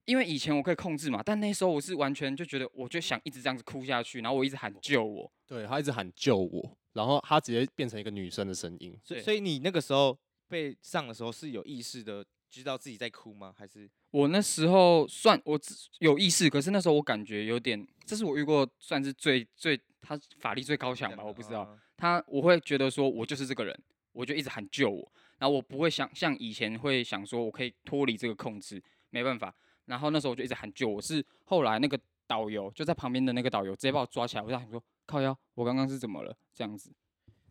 [0.05, 8.99] 因为以前我可以控制嘛，但那时候我是完全就觉得，我就想一直这样子哭下去，然后我一直喊救我，对，他一直喊救我，然后他直接变成一个女生的声音。
[9.03, 10.17] 所以，所以你那个时候
[10.51, 13.55] 被上的时候是有意识的，知道自己在哭吗？
[13.57, 15.57] 还是我那时候算我
[15.99, 23.79] 有意识，可是那时候我感觉有点，这是我遇过算是最最他法力最高强吧，我不知道他，我会觉得说我就是这个人，
[24.11, 29.55] 我就一直喊救我，然后我不会想像以前会想说我可以脱离这个控制，没办法。
[29.85, 36.35] 然后那时候我就一直喊救我，是后来那个导游就在旁边的那个导游直接把我抓起来，我就想说靠腰，我刚刚是怎么了？
[36.53, 36.91] 这样子。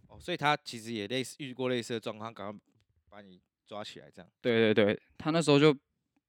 [0.09, 2.61] 哦，所以他其实也类似遇过类似的状况，赶快
[3.11, 4.31] 把你抓起来这样。
[4.41, 5.77] 对对对，他那时候就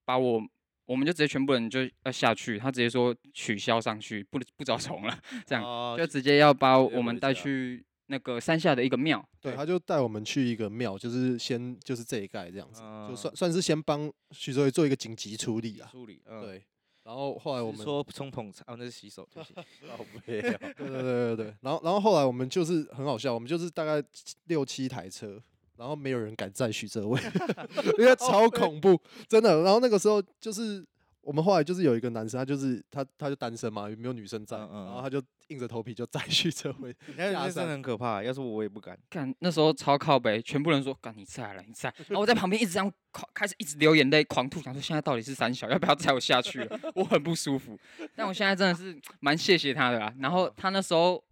[0.04, 0.42] 把我，
[0.86, 7.86] 我们就直接全部人就要下去，他直接说取消上去，不不找虫了，这样、哦、就直接要把我们带去。
[8.08, 16.62] 那个山下的一个庙，对，他就带我们去一个庙，就是先就是这一盖这样子，就算算是先帮许哲伟做一个紧急处理啊，处理，嗯对。
[17.04, 19.54] 然后后来我们说冲捧茶，哦，那是洗手，对不起，
[20.28, 21.46] 对对对对对。
[21.62, 24.06] 然后然后后来我们就是很好笑，我们就是大概
[24.48, 25.42] 六七台车，
[25.78, 27.20] 然后没有人敢载许哲伟，
[28.00, 29.64] 因为超恐怖，真的。
[29.64, 30.86] 然后那个时候就是。
[31.24, 36.92] 我们后来就是有一个男生，他就是他，他就单身嘛，也没有女生在，嗯嗯、然后他就硬着头皮就载许哲伟。
[37.16, 38.98] 那真的很可怕，要是我我也不敢。
[39.08, 41.94] 干那时候超靠北，全部人说干你载了，你载。
[42.10, 42.92] 然后我在旁边一直这样
[43.36, 46.68] 开始一直流眼泪，狂吐，想说现在到底是三小，要不要载我下去？
[46.96, 47.78] 我很不舒服。
[48.16, 50.12] 但我现在真的是蛮谢谢他的啦。
[50.18, 51.24] 然后他那时候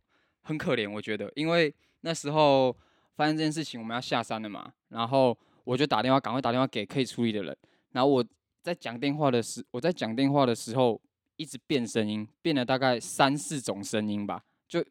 [0.44, 2.78] 很可怜，我觉得，因为那时候
[3.20, 7.58] 发生这件事情，我们要下山了嘛，然后我就打电话，赶快打电话给可以处理的人，
[7.92, 8.26] 然后我。
[8.62, 11.02] 在讲电话的时，我在讲电话的时候
[11.38, 14.84] 一直变声音，变了大概三四种声音吧，就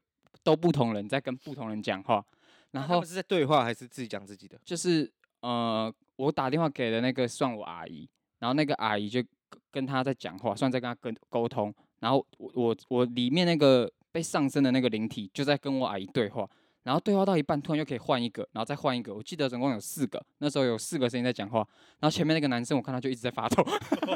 [0.42, 2.24] 都不同人在跟不同人讲话。
[2.70, 4.58] 然后是在对话还是自己讲自己的？
[4.64, 5.08] 就是
[5.42, 9.22] 呃，我打电话给的那个算我阿姨，然后那个阿姨就
[9.70, 11.72] 跟她在讲话，算在跟她跟沟通。
[12.00, 16.48] 然后我我我里面那个被上身的那个灵体就在跟我阿姨对话。
[16.88, 19.14] 然后对话到一半，突然又可以换一个，然后再换一个。
[19.14, 21.58] 我记得总共有四个，那时候有四个声音在讲话。
[22.00, 23.62] 然后前面那个男生，我看他就一直在发抖，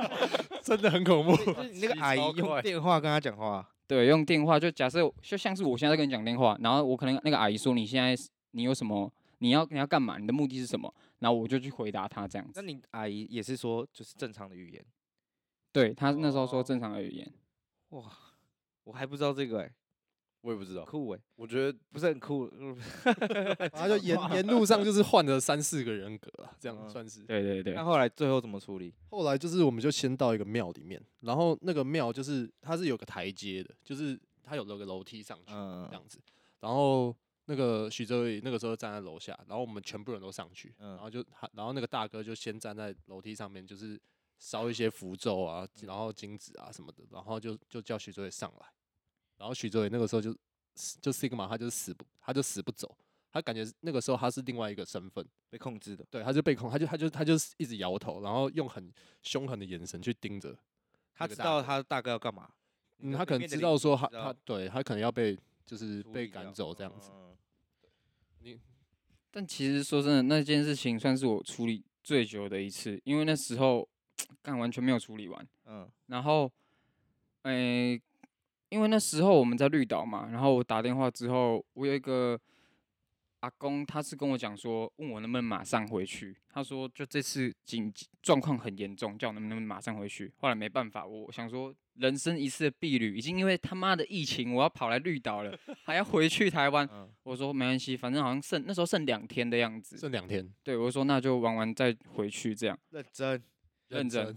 [0.64, 1.36] 真的很恐怖。
[1.70, 8.16] 你那个阿姨 用电话跟他讲话，对，用电话就假设就像是我现在在跟你讲电话，然后我可能那个阿姨说，你现在
[8.52, 9.12] 你有什么？
[9.40, 10.16] 你要你要干嘛？
[10.16, 10.90] 你的目的是什么？
[11.18, 12.52] 然后我就去回答他这样子。
[12.56, 14.82] 那你阿姨也是说就是正常的语言？
[15.72, 17.30] 对，他那时候说正常的语言。
[17.90, 18.10] 哇，
[18.84, 19.72] 我还不知道这个哎、欸。
[20.42, 21.22] 我也不知道，酷哎、欸！
[21.36, 22.50] 我觉得不是很酷，
[23.72, 27.22] 然后就沿沿路上就是换了三四个人格啊，这样算是。
[27.22, 27.74] 对对对。
[27.74, 28.92] 那后来最后怎么处理？
[29.08, 36.18] 后来就是我们就先到一个庙里面，然后那个庙就是它是有个台阶的，就是它有那个楼梯上去这样子。
[36.58, 44.00] 然后那个许哲伟那个时候站在楼下，然后我们全部人都上去，然后就他然后那个大哥就先站在楼梯上面，就是
[44.38, 48.66] 烧一些符咒啊，然后金子啊什么的，然后就就叫许哲伟上来。
[49.42, 50.32] 然后许哲伟那个时候就
[51.00, 52.96] 就 Sigma，他就死不，他就死不走，
[53.32, 58.88] 他感觉那个时候他是另外一个身份被控制的，对，他就被控，他就他就他就一直摇头，然后用很
[59.20, 60.56] 凶狠的眼神去盯着。
[61.12, 62.48] 他知道他大概要干嘛？
[62.98, 67.10] 嗯，他可能知道说他他对他可能要被就是被赶走这样子。
[68.38, 68.60] 你，
[69.32, 73.88] 但其实说真的，那件事情算是我处理最久的一次，因为那时候
[74.40, 75.44] 干完全没有处理完。
[75.64, 76.48] 嗯，然后，
[77.42, 78.00] 诶。
[78.72, 82.40] 因为那时候我们在绿岛嘛，然后我打电话之后，我有一个
[83.40, 86.34] 阿公，他是跟我讲说，问我能不能马上回去。
[86.48, 90.32] 他说就这次紧急状况很严重，叫我能不能马上回去。
[90.38, 95.54] 后来没办法，我想说人生一次的毕旅，已经因为他妈的疫情，我要跑来绿岛了，
[95.84, 96.88] 还要回去台湾。
[97.24, 100.50] 我说没关系，反正好像剩那时候剩两天的样子，剩两天。
[100.62, 102.78] 对，我说那就玩完再回去这样。
[102.88, 103.42] 认真，
[103.88, 104.34] 认真。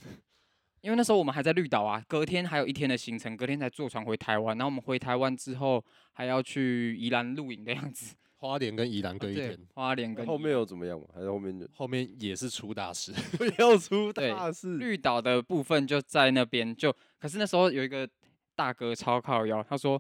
[0.86, 4.56] 因为那时候我们还在绿岛啊，隔天还有一天的行程，隔天才坐船回台湾。
[4.56, 8.14] 然后我们回台湾之后，还要去宜兰露营的样子。
[8.38, 9.58] 花莲跟宜兰各一天。
[9.74, 11.08] 花莲跟后面有怎么样吗？
[11.16, 13.12] 还是后面后面也是出大事，
[13.58, 14.78] 要出大事。
[14.78, 18.08] 绿岛的部分就在那边，就可是那时候有一个
[18.56, 20.00] 大哥超靠腰，他说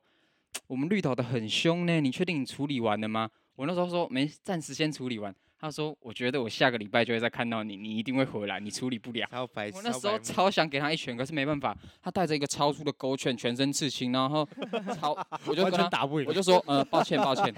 [0.68, 3.28] 我们绿岛的很凶呢，你确定你处理完了吗？
[3.56, 5.34] 我那时候说没，暂时先处理完。
[5.58, 9.28] 他说：“我觉得我下个礼拜就会再看到你，你一定会回来，你处理不了。”
[9.74, 14.48] 我那时候超想给他一拳，可是没办法，他带着一个超粗的勾拳，全身刺青，然后
[15.00, 15.14] 超，
[15.48, 17.54] 我就跟他打不赢，我就说：“呃，抱歉，抱歉，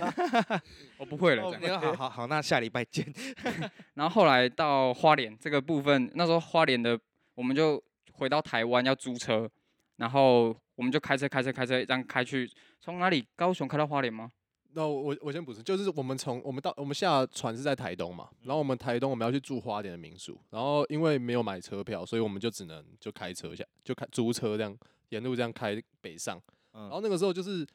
[0.98, 3.06] 我不会了。”这样，好好好，那下礼拜见。
[3.96, 6.98] 然后后来到花莲这个部分，那时候花莲的
[7.34, 7.84] 我们就
[8.14, 9.50] 回到台湾要租车，
[9.98, 13.26] 然后我们就开车开车开车这样开去，从哪里？
[13.36, 14.32] 高雄开到花莲吗？
[14.78, 24.78] 那我我先补充，就是我们从我们到我们下船是在台东嘛，然后我们台东我们要去住花莲的民宿，然后因为没有买车票，所以我们就只能就开车下，就开租车这样
[25.10, 26.40] 沿路这样开北上，
[26.74, 27.66] 然后那个时候就是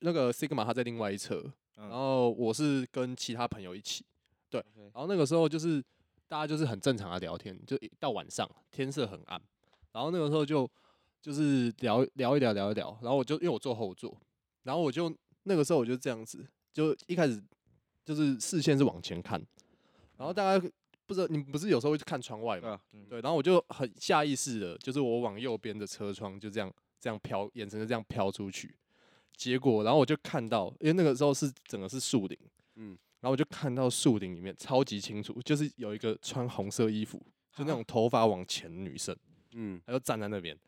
[0.00, 1.42] 那个 Sigma 他在另外一车，
[1.74, 4.04] 然后我是跟其他朋友一起，
[4.50, 5.82] 对，然后那个时候就是
[6.28, 9.40] 大家就是很正常的聊天，就到晚上天色很暗，
[9.92, 10.70] 然后那个时候就
[11.22, 14.14] 就是聊聊一聊聊一聊，然后我就因为我坐后座，
[14.64, 15.10] 然后我就。
[15.46, 17.42] 那个时候我就这样子，就一开始
[18.04, 19.40] 就是视线是往前看，
[20.16, 20.70] 然后大家
[21.06, 28.74] 不知道你不是有时候会去看窗外嘛，对，然后我就很下意识的，就是我往右边的车窗就这样这样飘，眼神就这样飘出去，
[29.36, 32.36] 结果然后我就看到，因为那个时候是整个是树林，
[32.74, 39.16] 嗯，然后我就看到树林里面超级清楚，就是有一个穿红色衣服，就那种头发往前的女生，
[39.52, 40.58] 嗯，她就站在那边，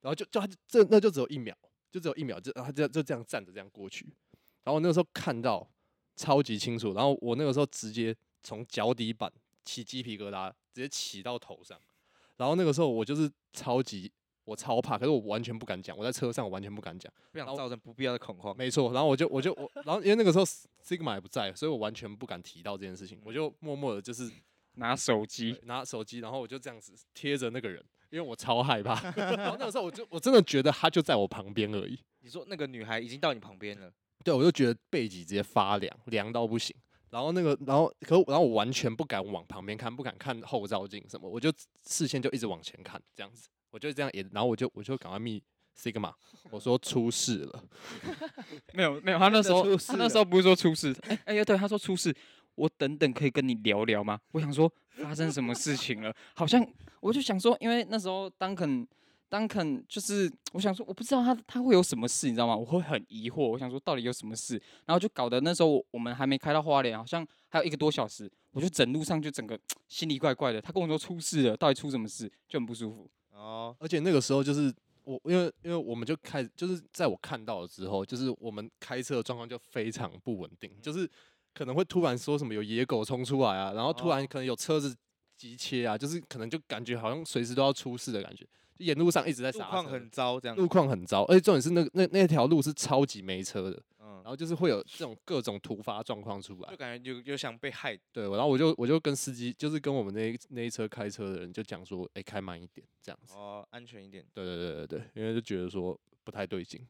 [0.00, 1.56] 然后就就她这那就只有一秒，
[1.90, 4.06] 就只有一秒，就她就就这样站着这样过去。
[4.68, 5.66] 然后我那个时候看到
[6.14, 9.32] 超级清楚，然后我那个时候直接从脚底板
[9.64, 11.80] 起鸡皮疙瘩，直接起到头上。
[12.36, 14.12] 然后那个时候我就是超级
[14.44, 15.96] 我超怕，可是我完全不敢讲。
[15.96, 18.54] 我在车上我完全不敢讲，不想造成不必要的恐慌。
[18.58, 20.44] 没错，然后我就我就我，然后因为那个时候
[20.84, 23.18] Sigma 也不在，所以我完全不敢提到这件事情。
[23.24, 24.30] 我就默默的，就是
[24.74, 29.00] 拿手机拿手机，然后我就这样子贴着那个人，因为我超害怕。
[29.16, 31.98] 然后那个时候我就我真的觉得他就在我旁边而已。
[32.20, 33.90] 你说那个女孩已经到你旁边了？
[34.28, 36.76] 对，我就觉得背脊直接发凉，凉到不行。
[37.10, 41.50] 然后那个，然后可，然后我完全不敢往旁边看，不敢看后照镜什么，我就
[41.86, 45.42] 视线就一直往前看，这样子，我就这样也，然后我就我就赶快密
[45.74, 46.12] Sigma，
[46.50, 47.64] 我说出事了，
[48.74, 52.14] 没有没有，他那时候 他那时候不是说出事，哎哎呀，对，他说出事，
[52.54, 54.20] 我等等可以跟你聊聊吗？
[54.32, 54.70] 我想说
[55.02, 56.62] 发生什么事情了，好像
[57.00, 58.28] 我就想说，因为那时候。
[58.36, 58.86] 当肯
[59.86, 62.56] 就是，我想说，我不知道他他会有什么事，你知道吗？
[62.56, 64.54] 我会很疑惑，我想说到底有什么事，
[64.86, 70.62] 然后就搞得那时候我们还没开到花莲，好像还有一个多小时，我就整路上就整个 心里怪怪的。
[70.62, 73.10] 他跟我说出事了，到底出什么事，就很不舒服。
[73.30, 81.08] 哦，而且那个时候就是我，因为因为我们就开始，就是在我看到了之后，就是我们开车的状况就非常不稳定，就是
[81.52, 84.96] 可能会突然说什么有野狗冲出来啊，然后突然可能有车子
[85.36, 88.46] 急切啊，就是可能就感觉好像随时都要出事的感觉。
[88.78, 90.56] 沿路上一直在刹车，路况很糟，这样。
[90.56, 97.98] 路况很糟，而且重点是那那那条路是超级没车的，嗯，然后就是会有这种各种突发状况出来，就感觉有有想被害。
[98.12, 103.34] 对，然后我就我就跟司机，就是跟我们那那一车开车的人就讲说，哎、欸，开慢一点，这样子。
[103.34, 104.24] 哦，安全一点。
[104.32, 106.86] 对对对对对，因为就觉得说不太对劲。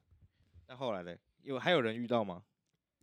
[0.66, 1.16] 那后来呢？
[1.42, 2.42] 有还有人遇到吗？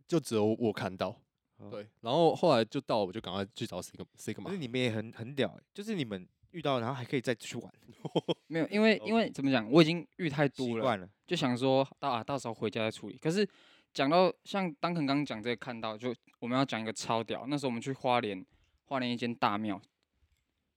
[0.06, 1.20] 就只有我看到。
[1.58, 4.44] 哦、对，然后后来就到，我就赶快去找 Sigma Sigma。
[4.44, 6.28] 可是你们也很很屌、欸，就是你们。
[6.56, 7.70] 遇到，然后还可以再去玩，
[8.48, 13.18] 没有，因为因为怎么讲，我已经遇太多了，了就想说到啊，到时候回家再处理。
[13.18, 13.46] 可是
[13.92, 18.42] 讲到像当肯刚刚讲这个，看到就我们要讲一个超屌，那时候我们去花莲，
[18.86, 19.78] 花莲一间大庙，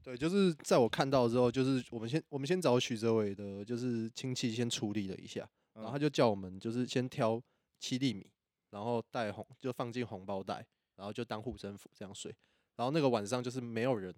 [0.03, 7.41] 对，就是在我看到之后，就是我们先我们先找许哲伟的，就是亲戚先处理了一下，然后他就叫我们就是先挑
[7.79, 8.29] 七粒米，
[8.71, 10.65] 然后带红就放进红包袋，
[10.97, 12.35] 然后就当护身符这样睡，
[12.75, 14.13] 然后那个晚上就是没有人。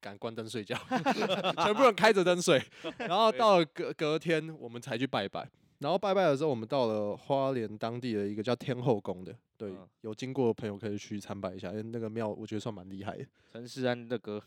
[0.00, 0.76] 敢关灯睡觉，
[1.62, 2.62] 全部人开着灯睡。
[2.98, 5.48] 然后到了隔隔天，我们才去拜拜。
[5.78, 13.24] 然后拜拜的时候，我们到了花莲当地的一个叫天后宫的，对，有经过的朋友可以去参拜一下，因为那个庙我觉得算蛮厉害的。
[13.52, 14.42] 陈世安的歌，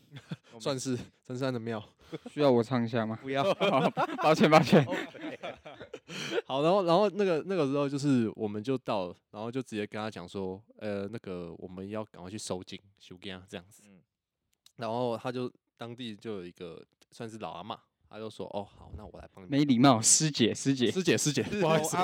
[0.60, 0.94] 算是
[1.26, 1.82] 陈世安的庙，
[2.30, 3.18] 需要我唱一下吗？
[3.22, 3.42] 不要，
[4.22, 4.84] 抱歉抱歉。
[6.44, 13.82] 好，然后然后那个那个时候就是我们就到了，然后就直接跟他讲说，呃，那个我们要赶快去收惊收惊这样子。
[14.82, 21.96] 然后他就当地就有一个算是老阿妈，他就说：“哦，好，那我来帮你。”没礼貌，师姐，师姐，师姐，师姐，不好意思，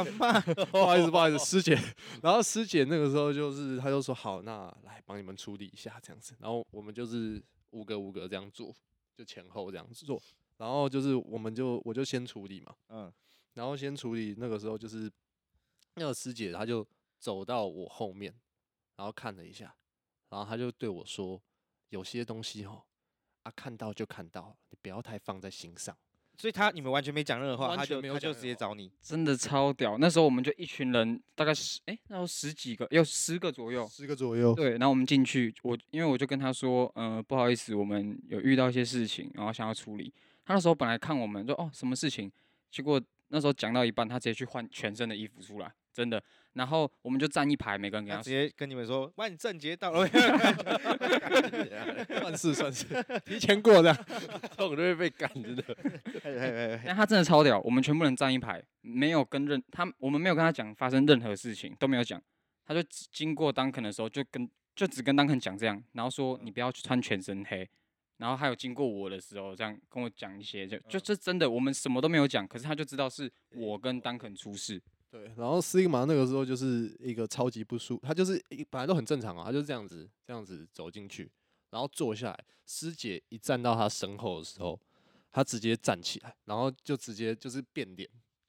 [0.71, 1.77] 不好意思，不好意思，师姐。
[2.23, 8.73] 然后师姐那个时候就是，他就说：“好，那来帮你们处理一下这样子。”然后我们就是五个五个这样做，
[9.17, 10.23] 就前后这样子做。
[10.59, 13.13] 然后就是我们就我就先处理嘛，嗯，
[13.55, 14.37] 然后先处理。
[14.39, 15.11] 那个时候就是
[15.97, 16.87] 那个师姐，她就
[17.19, 18.33] 走到我后面，
[18.95, 19.75] 然后看了一下，
[20.29, 21.43] 然后她就对我说。
[21.91, 22.83] 有些东西哦，
[23.43, 25.97] 啊，看到就看到，你不要太放在心上。
[26.37, 29.99] 所以他你们完全没讲任何话，他就他就直接找你，真的超屌。
[29.99, 34.55] 那时候我们就一群人，大概十哎、欸，那时候十几个，有十个左右，十个左右。
[34.55, 40.15] 对，然后我们进去，我因为我就跟他说，呃，不好意思，我们有遇到一些事情，然后想要处理。
[40.45, 42.31] 他那时候本来看我们说，哦，什么事情？
[42.71, 46.23] 结果那时候讲到一半，他直接去换全身的衣服出来，真的。
[46.55, 50.07] 然后我们就站一排，每个人给他，他直接跟你们说万圣节到了，
[52.21, 52.85] 算是算 是
[53.25, 53.97] 提前过这样，
[54.57, 55.63] 这种就会被赶真的。
[56.85, 62.21] 但他真的超屌，我们全部人站一排，没有跟任他，我们没有跟他讲发生任何事情，都没有讲。
[62.67, 62.83] 他就
[63.13, 67.69] 经过 Duncan 的时候，就跟就只跟 Duncan 讲这样，然后说你不要去穿全身黑。
[68.19, 74.83] 然后还有经过我的时候，这样跟我讲一些，就就这真的，我们什么都没有讲，可是他就知道是我跟 Duncan 出事。
[75.11, 81.31] 对，然后 Sigma 那个时候就是一个超级不舒，他就是一本来都很正常啊，他就是这样子这样子走进去，
[81.71, 82.45] 然后坐下来。
[82.67, 84.79] 师姐一站到他身后的时候，
[85.33, 88.07] 他直接站起来，然后就直接就是变脸，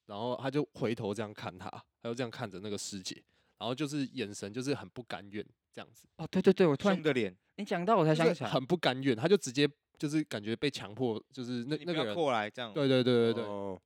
[0.08, 3.24] 然后他就回头这样看他，他就这样看着那个师姐，
[3.58, 6.06] 然后就是眼神就是很不甘愿这样子。
[6.18, 9.66] 哦，对对对，我突然的脸，你讲到我才想起来，很不甘愿，他就直接
[9.98, 12.74] 就是感觉被强迫，就是那那个人过来这样。
[12.74, 13.82] 对对对对对，哦、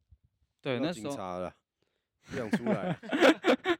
[0.60, 1.12] 对，那时候。
[1.16, 1.63] 不
[2.32, 2.98] 想出来，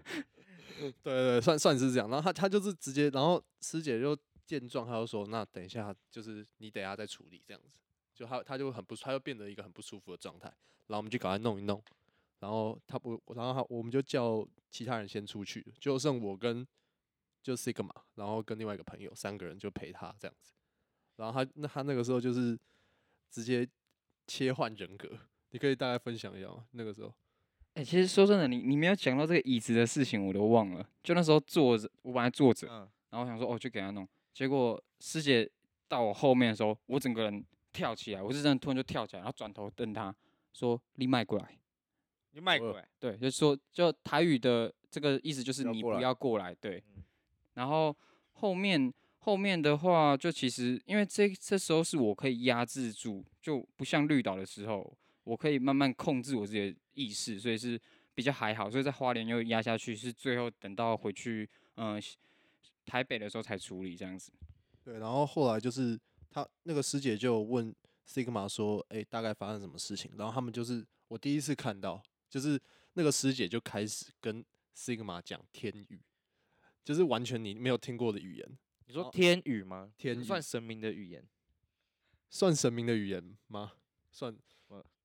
[0.80, 2.10] 对，对，算算是这样。
[2.10, 7.80] 然后他他就是直接，然后师姐就见状，他就说：“那等一下，就是你等下再处理这样子。”
[8.14, 10.48] 就他他就很不，他就变得一个很不舒服的状态。
[10.88, 11.82] 然后我们就赶快弄一弄。
[12.40, 16.68] 然后他不，然后他我们就叫其他人先出去，就剩我跟
[17.42, 20.52] 就 Sigma，然后跟另外一个朋友三个人就陪他这样子。
[21.16, 22.60] 然后他那他那个时候就是
[23.32, 23.68] 直接
[24.28, 25.10] 切换人格，
[25.52, 26.66] 你可以大概分享一下吗？
[26.72, 27.14] 那个时候。
[27.76, 30.88] 哎、欸，其实说真的，你你没有讲到这个椅子的事情，我都忘了。
[31.02, 34.08] 就那时候坐着，我本来坐着，然后我想说，哦，就给他弄。
[34.32, 35.50] 结果师姐
[35.88, 40.16] 到我后面的时候，我整个人跳起来，我是真的突然就跳起来，然后转头瞪他
[40.54, 41.58] 说：“你迈过来，
[42.34, 46.54] 你迈过来。”对，就是说，就台语的这个意思就是你不要过来。
[46.54, 46.84] 对。
[47.56, 47.96] 然后
[48.34, 54.96] 后面后面的话，就其实因为这这时候是我可以压制住，就不像绿岛的时候。
[55.26, 57.80] 我可以慢慢控制我自己的意识，所以是
[58.14, 58.70] 比较还好。
[58.70, 62.02] 所以在花莲又压下去，是最后等到回去，嗯、呃，
[62.86, 64.32] 台北的时候才处理这样子。
[64.84, 67.74] 对，然后后来就是他那个师姐就问
[68.08, 72.60] Sigma 说：“哎、欸，大概发生什么事情？”然后他们就是我第一次看到，就是
[72.94, 74.44] 那个师姐就开始跟
[74.76, 76.02] Sigma 讲天语，
[76.84, 78.58] 就是完全你没有听过的语言。
[78.86, 79.92] 你说天语吗？
[79.98, 81.26] 天语算神明的语言？
[82.30, 83.74] 算神明的语言吗？
[84.12, 84.36] 算。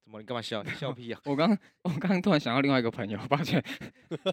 [0.08, 0.20] 怎么？
[0.20, 0.62] 你干嘛笑？
[0.62, 1.20] 你笑屁啊！
[1.24, 1.50] 我刚
[1.82, 3.62] 我刚刚突然想到另外一个朋友，抱歉。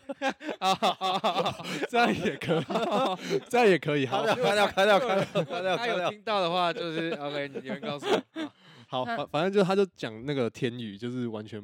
[0.59, 0.73] 啊
[1.89, 4.07] 这样也可以，这样也可以。
[4.07, 5.77] 好， 开掉，开掉，开掉，开掉。
[5.77, 7.49] 他有听到的话，就是 OK。
[7.61, 8.51] 你们告诉我。
[8.87, 11.61] 好，反反正就他就讲那个天语，就是完全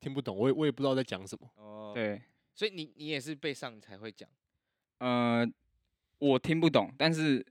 [0.00, 1.46] 听不懂，我也我也不知道在讲什么。
[1.56, 2.22] 哦，对，
[2.54, 4.26] 所以你你也是被上才会讲。
[4.98, 5.46] 呃，
[6.18, 7.44] 我听不懂，但是。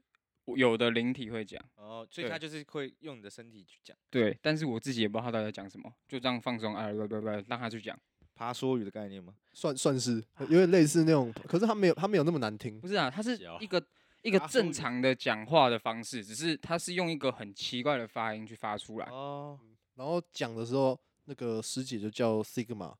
[0.56, 3.96] 有的灵体会讲哦，所以他就是会用你的身体去讲。
[4.10, 7.98] 对，但是我自己也不知道他到底在讲什么，就这样放松，哎，不不不，让他去讲。
[8.34, 9.34] 爬梭语的概念吗？
[9.52, 12.80] 算算是，有点类似那种，可是他没有，他没有那么难听。
[12.80, 13.80] 不是啊，他是一个
[14.22, 19.06] 一个正常的讲话的方式，只是他是用一个很奇怪的发音去发出来。
[19.06, 19.60] 哦，
[19.96, 22.94] 然后讲的时候，那个师姐就叫 Sigma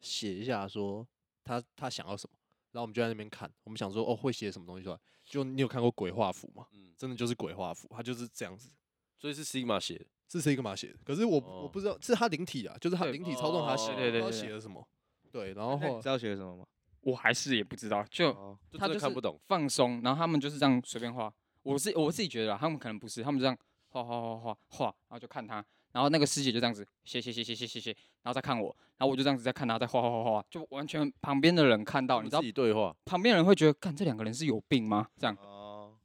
[0.00, 1.06] 写一下，说
[1.44, 2.37] 他他想要什么，
[2.78, 4.98] 然后我们就在那边看，我们想说哦，会写什么东西出来。
[5.24, 6.64] 就你有看过鬼画符吗？
[6.72, 8.70] 嗯，真的就是鬼画符，它就是这样子，
[9.16, 10.98] 所以是 Sigma 写的，是 Sigma 写的。
[11.04, 14.86] 可是我、哦、我不知道，是他灵体啊，就是他灵体操纵他写，对对对，写了什么？
[15.32, 16.64] 对，然后你知道写了什么吗？
[17.00, 21.32] 我还是也不知道，就、哦、他就是看不懂，放松，然后他们就是这样随便画。
[21.64, 23.58] 我是我自己觉得，他们可能不是，他们这样
[23.88, 25.64] 画画画画画，然后就看他。
[25.98, 27.90] 然后那个师姐就这样子，谢谢谢谢谢谢谢，
[28.22, 28.68] 然后再看我，
[28.98, 35.08] 然后我就这样子在看她，在画画画画，就完全旁边的人看到，你知道，自己对话，旁边人会觉得，看这两个人是有病吗？
[35.16, 35.98] 这样，哦，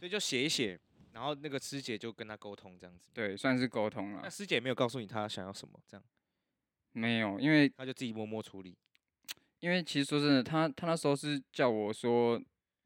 [0.00, 0.76] 所以就写一写，
[1.12, 4.22] 然后那个师姐就跟他沟通，这样子，对，算是沟通了。
[4.24, 6.02] 那师姐没有告诉你她想要什么，这样，
[6.90, 8.76] 没有，因为她就自己默默处理，
[9.60, 12.42] 因为其实说真的，他他那时候是叫我说，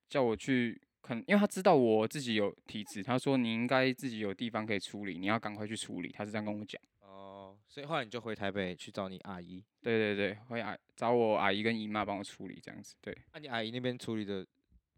[0.07, 0.79] 叫我去。
[1.01, 6.11] 可能因为他知道我自己有体质，他说你应该自己有地方可以处理，你要赶快去处理。
[6.13, 6.81] 他是这样跟我讲。
[7.01, 9.65] 哦，所以后来你就回台北去找你阿姨。
[9.83, 12.95] 对对对，回阿找我阿姨跟姨妈帮我处理这样子。
[13.01, 14.47] 对，那、啊、你阿姨那边处理的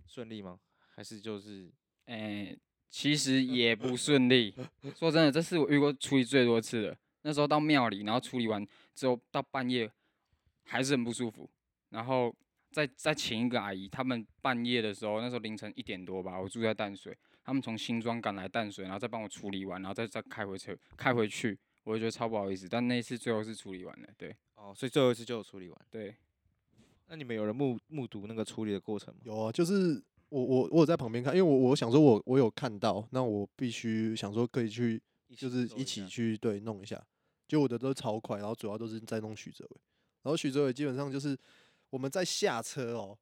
[0.07, 0.59] 顺利吗？
[0.97, 1.71] 还是就是，
[2.07, 4.55] 诶、欸，其实 也不顺利。
[4.97, 6.99] 说真的，这是我遇过处理最多次的。
[7.23, 9.91] 那时候到庙里，然后处理完之后到半夜
[10.65, 11.49] 还是很不舒服，
[11.91, 12.35] 然后。
[12.71, 22.69] 再再请一个阿姨，他们半夜的时候，那时候凌晨一点多吧，我住在淡水，他们从新庄赶来淡水，然后再帮我处理完，然后再再开回车开回去，我就觉得超不好意思。
[22.69, 24.35] 但那一次最后是处理完了，对。
[24.55, 25.79] 哦，所以最后一次就有处理完。
[25.91, 26.15] 对。
[27.09, 29.21] 那你们有人目目睹那个处理的过程吗？
[29.25, 35.03] 有啊，就是我我我有在旁边看，因为我我想说我我有看到，那我必须想说可以去，
[35.37, 37.03] 就是一起去对弄一下。
[37.49, 39.81] 就我的都超快，然后主要都是在弄许哲伟，
[40.23, 41.37] 然后许哲伟基本上就是
[41.91, 43.19] 我们在下车哦，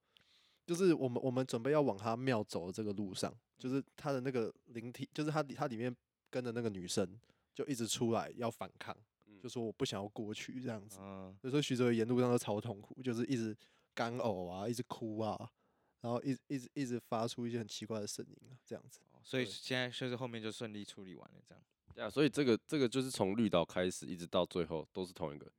[0.64, 5.94] 就是我们我们准备要往他庙走的这个路上，就是他的那个灵体，就是他他里面
[6.30, 7.18] 跟着那个女生
[7.54, 8.96] 就一直出来要反抗，
[9.42, 10.98] 就说我不想要过去这样子，
[11.40, 13.56] 所以说徐哲伟沿路上都超痛苦，就是一直。
[13.94, 15.36] 干呕啊，一直哭啊，
[16.02, 19.00] 然后一直一直一直发出一些很奇怪的声音啊，这样子。
[19.24, 21.64] 所以现在就是后面就顺利处理完了，这样。
[21.92, 25.50] 对啊，所以这个这个就是从绿岛开始一直到最后都是同一个。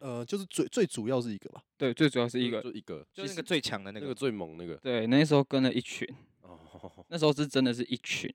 [0.00, 1.62] 呃，就是最最主要是一个吧。
[1.78, 4.74] 对，最主要是一个，就一个，就是那个最强的那个，那个最猛那个。
[4.76, 6.06] 对，那时候跟了一群。
[6.42, 6.58] 哦。
[7.08, 8.32] 那时候是真的是一群。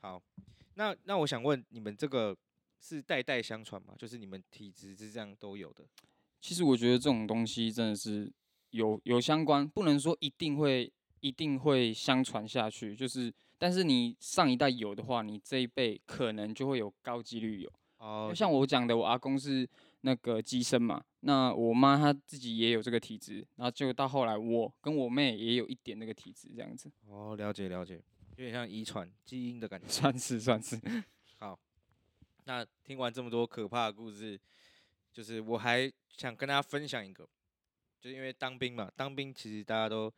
[0.00, 0.22] 好，
[0.74, 2.36] 那那我想问，你们这个
[2.80, 3.94] 是代代相传吗？
[3.98, 5.84] 就是你们体质是这样都有的？
[6.40, 8.30] 其实我觉得这种东西真的是
[8.70, 10.90] 有有相关，不能说一定会
[11.20, 12.96] 一定会相传下去。
[12.96, 17.72] 就是，但是你上一代有的话，你这一辈可能就会有高几率有。
[17.98, 18.32] 哦。
[18.34, 19.68] 像我讲的，我阿公是
[20.02, 26.90] 那个机身嘛，那我妈她自己也有这个体质，然后就到后来我跟我妹也有一点那个体质，这样子。
[27.06, 27.94] 哦，了解了解，
[28.36, 29.86] 有点像遗传基因的感觉。
[29.86, 30.80] 算 是算是。
[31.38, 31.58] 好，
[32.44, 34.40] 那听完这么多可怕的故事。
[35.12, 37.28] 就是我还想跟大家分享一个，
[38.00, 40.10] 就是因为当兵嘛，当兵其实大家都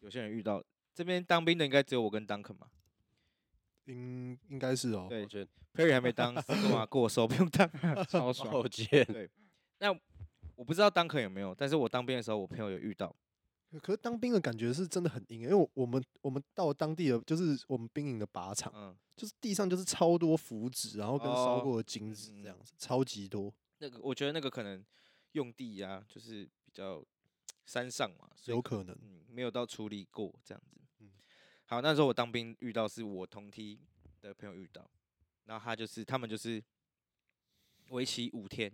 [0.00, 0.62] 有些人遇到，
[0.94, 2.68] 这边当兵的应该只有我跟 Duncan 嘛，
[3.86, 5.06] 应应该是哦。
[5.08, 5.26] 对
[5.74, 7.68] ，Perry 还没当， 司马过手不用当，
[8.06, 8.62] 超爽。
[8.70, 9.30] 对，
[9.78, 9.90] 那
[10.54, 13.14] 我不知道 Duncan 有没有，但是我当兵的时候，我朋友有遇到。
[13.82, 23.52] 可是当兵的感觉是真的很硬，因为我我们我们到当地的就是我们兵营的靶场，嗯，就是地上就是超多符纸，然后跟烧过的金子这样子，哦，超级多。
[23.78, 24.82] 那个我觉得那个可能
[25.32, 27.04] 用地呀、啊，就是比较
[27.66, 30.80] 山上嘛，所以有可能、嗯、没有到处理过这样子。
[31.66, 33.80] 嗯，好，那时候我当兵遇到是我同梯
[34.20, 34.88] 的朋友遇到，
[35.44, 36.62] 然后他就是他们就是
[37.88, 38.72] 为期五天，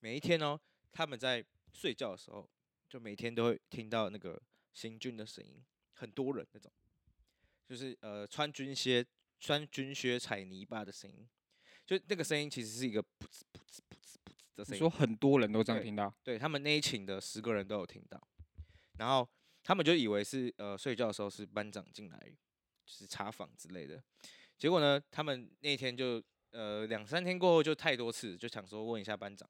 [0.00, 0.60] 每一天哦，
[0.92, 2.48] 他们在睡觉的时候，
[2.88, 4.40] 就每天都会听到那个
[4.72, 5.64] 行军的声音，
[5.94, 6.70] 很多人那种，
[7.66, 9.04] 就是呃穿军靴
[9.40, 11.28] 穿军靴踩泥巴的声音，
[11.86, 14.72] 就那个声音其实是一个噗呲噗呲噗呲。
[14.72, 18.20] 你说很多人都这样听到，对，对他们那一寝的十个人都有听到，
[18.98, 19.28] 然后
[19.68, 22.18] 他们就以为是呃睡觉的时候是班长进来
[22.86, 24.02] 就是查房之类的，
[24.56, 29.46] 结果呢，他们那天就呃两三天过后就太多次，就想说问一下班长，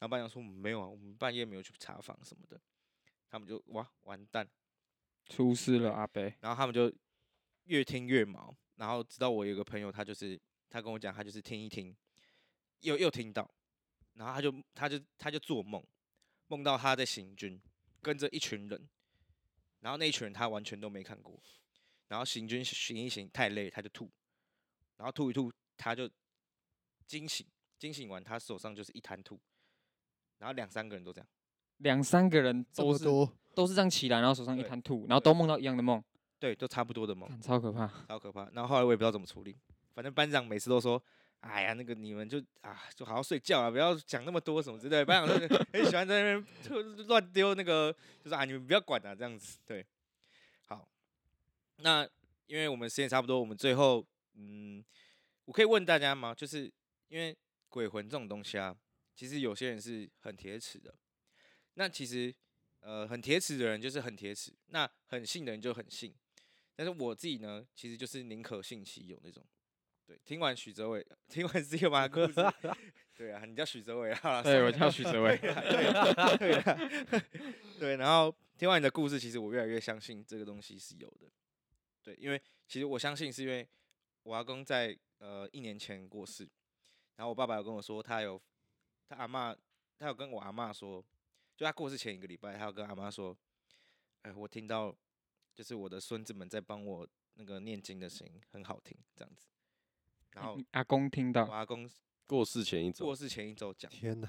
[0.00, 2.60] 后班长说没有啊，我们半夜没有去查房什么的，
[3.30, 4.44] 他们就哇完蛋，
[5.26, 6.92] 出事了阿伯，然后他们就
[7.66, 10.36] 越听越毛，然后直到我有个朋友，他就是
[10.68, 11.96] 他跟我讲，他就是听一听，
[12.80, 13.48] 又又听到。
[14.14, 15.80] 然后他就他就他就做梦，
[16.48, 17.62] 梦到他在行军，
[18.02, 18.88] 跟着一群人，
[19.84, 21.38] 然后那一群人他完全都没看过，
[22.08, 24.10] 然后行军行一行太累，他就吐，
[24.96, 26.08] 然后吐一吐他就
[27.06, 27.46] 惊醒，
[27.78, 29.38] 惊醒完他手上就是一滩吐，
[30.38, 31.28] 然后两三个人都这样，
[31.76, 36.02] 两三个人都是多都是这样起来，然后手上一滩吐，然后都梦到一样的梦，
[36.38, 38.48] 对，都差不多的梦，超可怕，超可怕。
[38.54, 39.54] 然后后来我也不知道怎么处理，
[39.92, 41.04] 反正班长每次都说。
[41.44, 45.04] 哎呀，那个你们就啊，就好好睡觉啊，不要讲那么多什么之类的。
[45.04, 45.38] 班长
[45.72, 49.58] 很喜欢在那边乱丢那个，就是啊，你们不要管啊，这样子。
[49.66, 49.84] 对，
[50.64, 50.88] 好，
[51.76, 52.08] 那
[52.46, 54.02] 因为我们时间差不多，我们最后，
[54.36, 54.82] 嗯，
[55.44, 56.34] 我可以问大家吗？
[56.34, 56.72] 就是
[57.08, 57.36] 因为
[57.68, 58.74] 鬼魂这种东西啊，
[59.14, 60.94] 其实有些人是很铁齿的。
[61.74, 62.34] 那其实，
[62.80, 66.14] 呃，很铁齿的人就是很铁齿，那很信的人就很信。
[66.74, 69.44] 但是我自己呢，其实就是宁可信其有那种。
[70.06, 72.34] 对，听完许哲伟，听完这个马故事，
[73.16, 74.42] 对啊，你叫许哲伟啊？
[74.42, 75.36] 对，我叫许哲伟。
[75.38, 77.22] 对对
[77.78, 81.30] 对，然后听完你的故事，其实我越来越相信这个东西是有的。
[82.02, 83.66] 对，因为其实我相信是因为
[84.24, 86.46] 我阿公在呃一年前过世，
[87.16, 88.38] 然后我爸爸有跟我说，他有
[89.08, 89.56] 他阿妈，
[89.98, 91.02] 他有跟我阿妈说，
[91.56, 93.34] 就他过世前一个礼拜，他有跟阿妈说，
[94.20, 94.94] 哎，我听到
[95.54, 99.46] 就是我的孙子们在帮我那个念经的声音，很好听，这样子。
[100.34, 101.88] 然后阿公听到，我阿公
[102.26, 104.28] 过世前一周，过世前一周讲，天哪，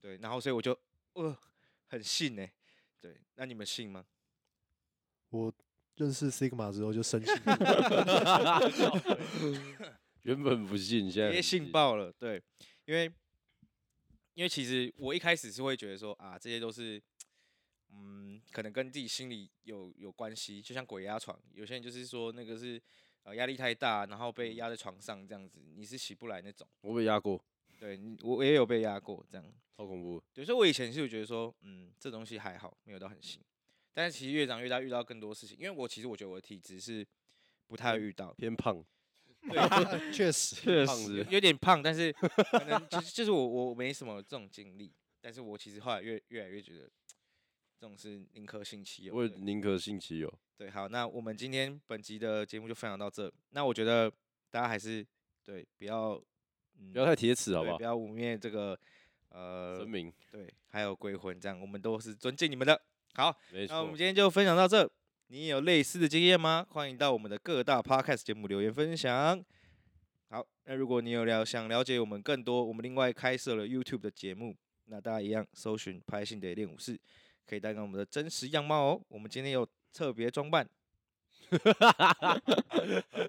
[0.00, 0.78] 对，然后所以我就
[1.14, 1.36] 呃
[1.88, 2.46] 很信呢。
[3.00, 4.04] 对，那你们信吗？
[5.30, 5.52] 我
[5.96, 7.34] 认识 Sigma 之后就深信，
[10.22, 12.42] 原本不信，现在也信爆了，对，
[12.84, 13.10] 因为
[14.34, 17.02] 因为其实我一开始是会觉得说啊，这些都是
[17.90, 22.80] 嗯，可能跟自己心里有有关系，就像鬼压床，有些人就是说那个是
[23.24, 26.66] 呃压力太大，然后被压在床上这样子，你是起不来那种。
[26.80, 27.42] 我被压过，
[27.78, 29.44] 对，我也有被压过，这样。
[29.76, 30.22] 好恐怖。
[30.32, 33.40] 对，所以我以前是觉得说，嗯，这东西还好，没有到很新。
[33.92, 37.06] 但是其实越长越大，遇到更多事情，因为我其实我觉得我的体质是
[37.66, 38.84] 不太会遇到偏胖。
[39.42, 39.58] 对，
[40.12, 46.90] 确实确实有点胖，但是可能就是就是我我没什么这种经历，但是我其实后来越越来越觉得。
[47.74, 50.32] 这种是宁可信其有，我宁可信其有。
[50.62, 53.28] 对，好，那我们今天本集的节目就分享到这。
[53.50, 54.08] 那我觉得
[54.48, 55.04] 大家还是
[55.44, 56.10] 对，不要、
[56.78, 57.76] 嗯、不要太铁齿，好不好？
[57.76, 58.78] 不要污蔑这个
[59.30, 62.80] 呃神明，对，还有鬼魂，这样我们都是尊敬你们的。
[63.14, 63.36] 好，
[63.68, 64.88] 那我们今天就分享到这。
[65.26, 66.64] 你有类似的经验吗？
[66.70, 69.44] 欢迎到我们的各大 podcast 节目留言分享。
[70.28, 74.54] 好，那如果你有了想了解我们更多，我们另外开设了 YouTube 的节目，
[74.84, 76.96] 那大家一样搜寻拍信的练武士。
[77.44, 79.02] 可以带给我们的真实样貌哦。
[79.08, 80.68] 我们今天有特别装扮，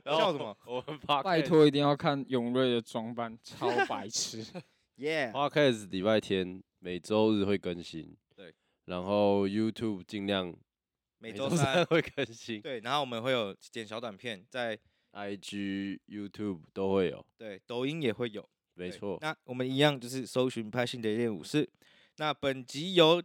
[0.06, 0.58] 笑什么？
[0.66, 4.46] 我们 拜托一定要看永瑞的装扮，超白痴。
[4.98, 8.54] 耶！Podcast 礼拜天每周日会更新，对。
[8.86, 10.56] 然后 YouTube 尽量
[11.18, 12.80] 每周三会更新，对。
[12.82, 14.78] 然后我们会有剪小短片，在
[15.14, 19.18] IG、YouTube 都会有，对，抖音也会有，没错。
[19.20, 21.68] 那我们一样就是搜寻拍信的练武士。
[22.18, 23.22] 那本集由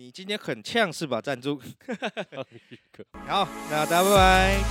[0.00, 1.20] 你今天很呛是吧？
[1.20, 1.60] 赞助，
[3.28, 4.64] 好，那大家拜拜，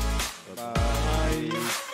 [0.56, 1.89] 拜。